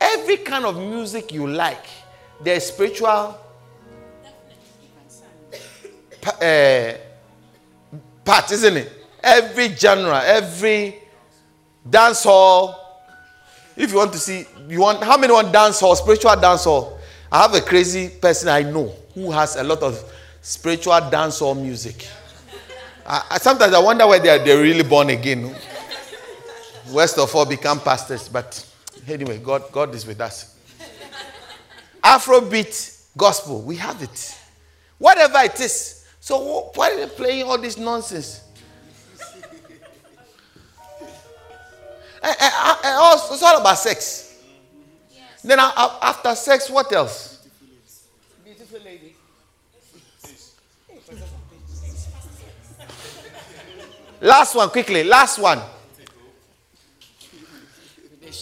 [0.00, 1.84] Every kind of music you like,
[2.42, 3.38] there's spiritual
[6.40, 6.92] uh,
[8.24, 8.92] part, isn't it?
[9.22, 10.96] Every genre, every
[11.88, 13.02] dance hall.
[13.76, 16.98] If you want to see, you want how many want dance hall, spiritual dance hall?
[17.30, 20.02] I have a crazy person I know who has a lot of
[20.40, 22.06] spiritual dance hall music.
[23.06, 25.54] I, I, sometimes I wonder whether they are they're really born again.
[26.90, 28.66] West of all become pastors, but
[29.06, 30.56] anyway, God, God is with us.
[32.02, 34.38] Afrobeat gospel, we have it.
[34.98, 36.06] Whatever it is.
[36.20, 38.42] So why are they playing all this nonsense?
[42.22, 44.42] and, and, and also, it's all about sex.
[45.10, 45.42] Yes.
[45.42, 47.46] Then after sex, what else?
[48.44, 49.09] Beautiful lady.
[54.20, 55.04] Last one, quickly.
[55.04, 55.60] Last one.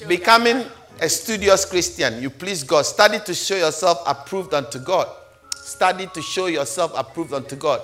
[0.07, 0.65] Becoming
[1.01, 2.21] a studious Christian.
[2.21, 2.83] You please God.
[2.83, 5.09] Study to show yourself approved unto God.
[5.55, 7.83] Study to show yourself approved unto God.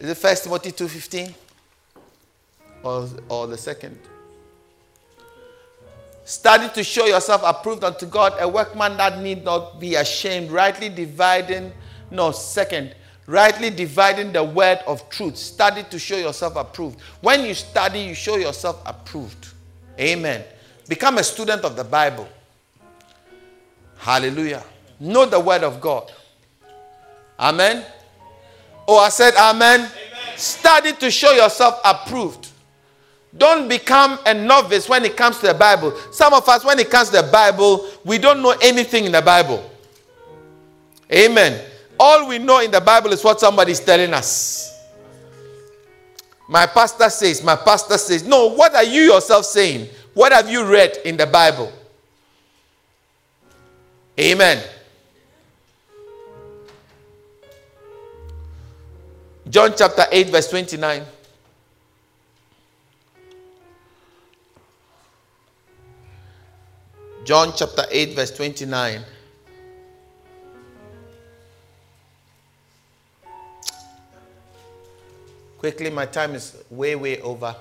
[0.00, 1.34] Is it First Timothy 2.15?
[2.82, 3.98] Or, or the second?
[6.24, 10.88] Study to show yourself approved unto God, a workman that need not be ashamed, rightly
[10.88, 11.72] dividing,
[12.10, 12.94] no, second,
[13.28, 15.36] rightly dividing the word of truth.
[15.36, 16.98] Study to show yourself approved.
[17.20, 19.48] When you study, you show yourself approved.
[20.00, 20.42] Amen.
[20.88, 22.26] Become a student of the Bible.
[23.98, 24.64] Hallelujah.
[24.98, 26.10] Know the word of God.
[27.38, 27.84] Amen.
[28.88, 29.80] Oh, I said amen.
[29.80, 29.90] amen.
[30.36, 32.48] Study to show yourself approved.
[33.36, 35.94] Don't become a novice when it comes to the Bible.
[36.12, 39.20] Some of us, when it comes to the Bible, we don't know anything in the
[39.20, 39.70] Bible.
[41.12, 41.62] Amen.
[41.98, 44.74] All we know in the Bible is what somebody is telling us.
[46.48, 48.24] My pastor says, my pastor says.
[48.26, 49.88] No, what are you yourself saying?
[50.14, 51.72] What have you read in the Bible?
[54.18, 54.62] Amen.
[59.48, 61.02] John chapter 8, verse 29.
[67.24, 69.02] John chapter 8, verse 29.
[75.58, 77.54] Quickly, my time is way, way over.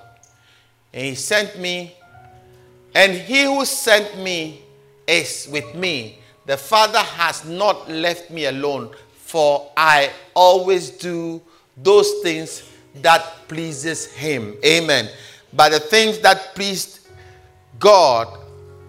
[0.93, 1.95] And he sent me,
[2.93, 4.61] and he who sent me
[5.07, 6.19] is with me.
[6.45, 11.41] The Father has not left me alone, for I always do
[11.75, 12.69] those things
[13.01, 14.55] that pleases him.
[14.65, 15.09] Amen.
[15.53, 17.07] But the things that pleased
[17.79, 18.39] God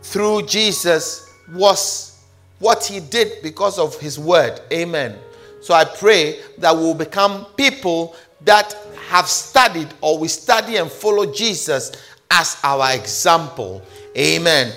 [0.02, 2.24] through Jesus was
[2.58, 4.60] what he did because of his word.
[4.72, 5.18] Amen.
[5.60, 8.76] So I pray that we'll become people that
[9.08, 11.92] have studied or we study and follow Jesus
[12.30, 13.82] as our example.
[14.16, 14.72] Amen.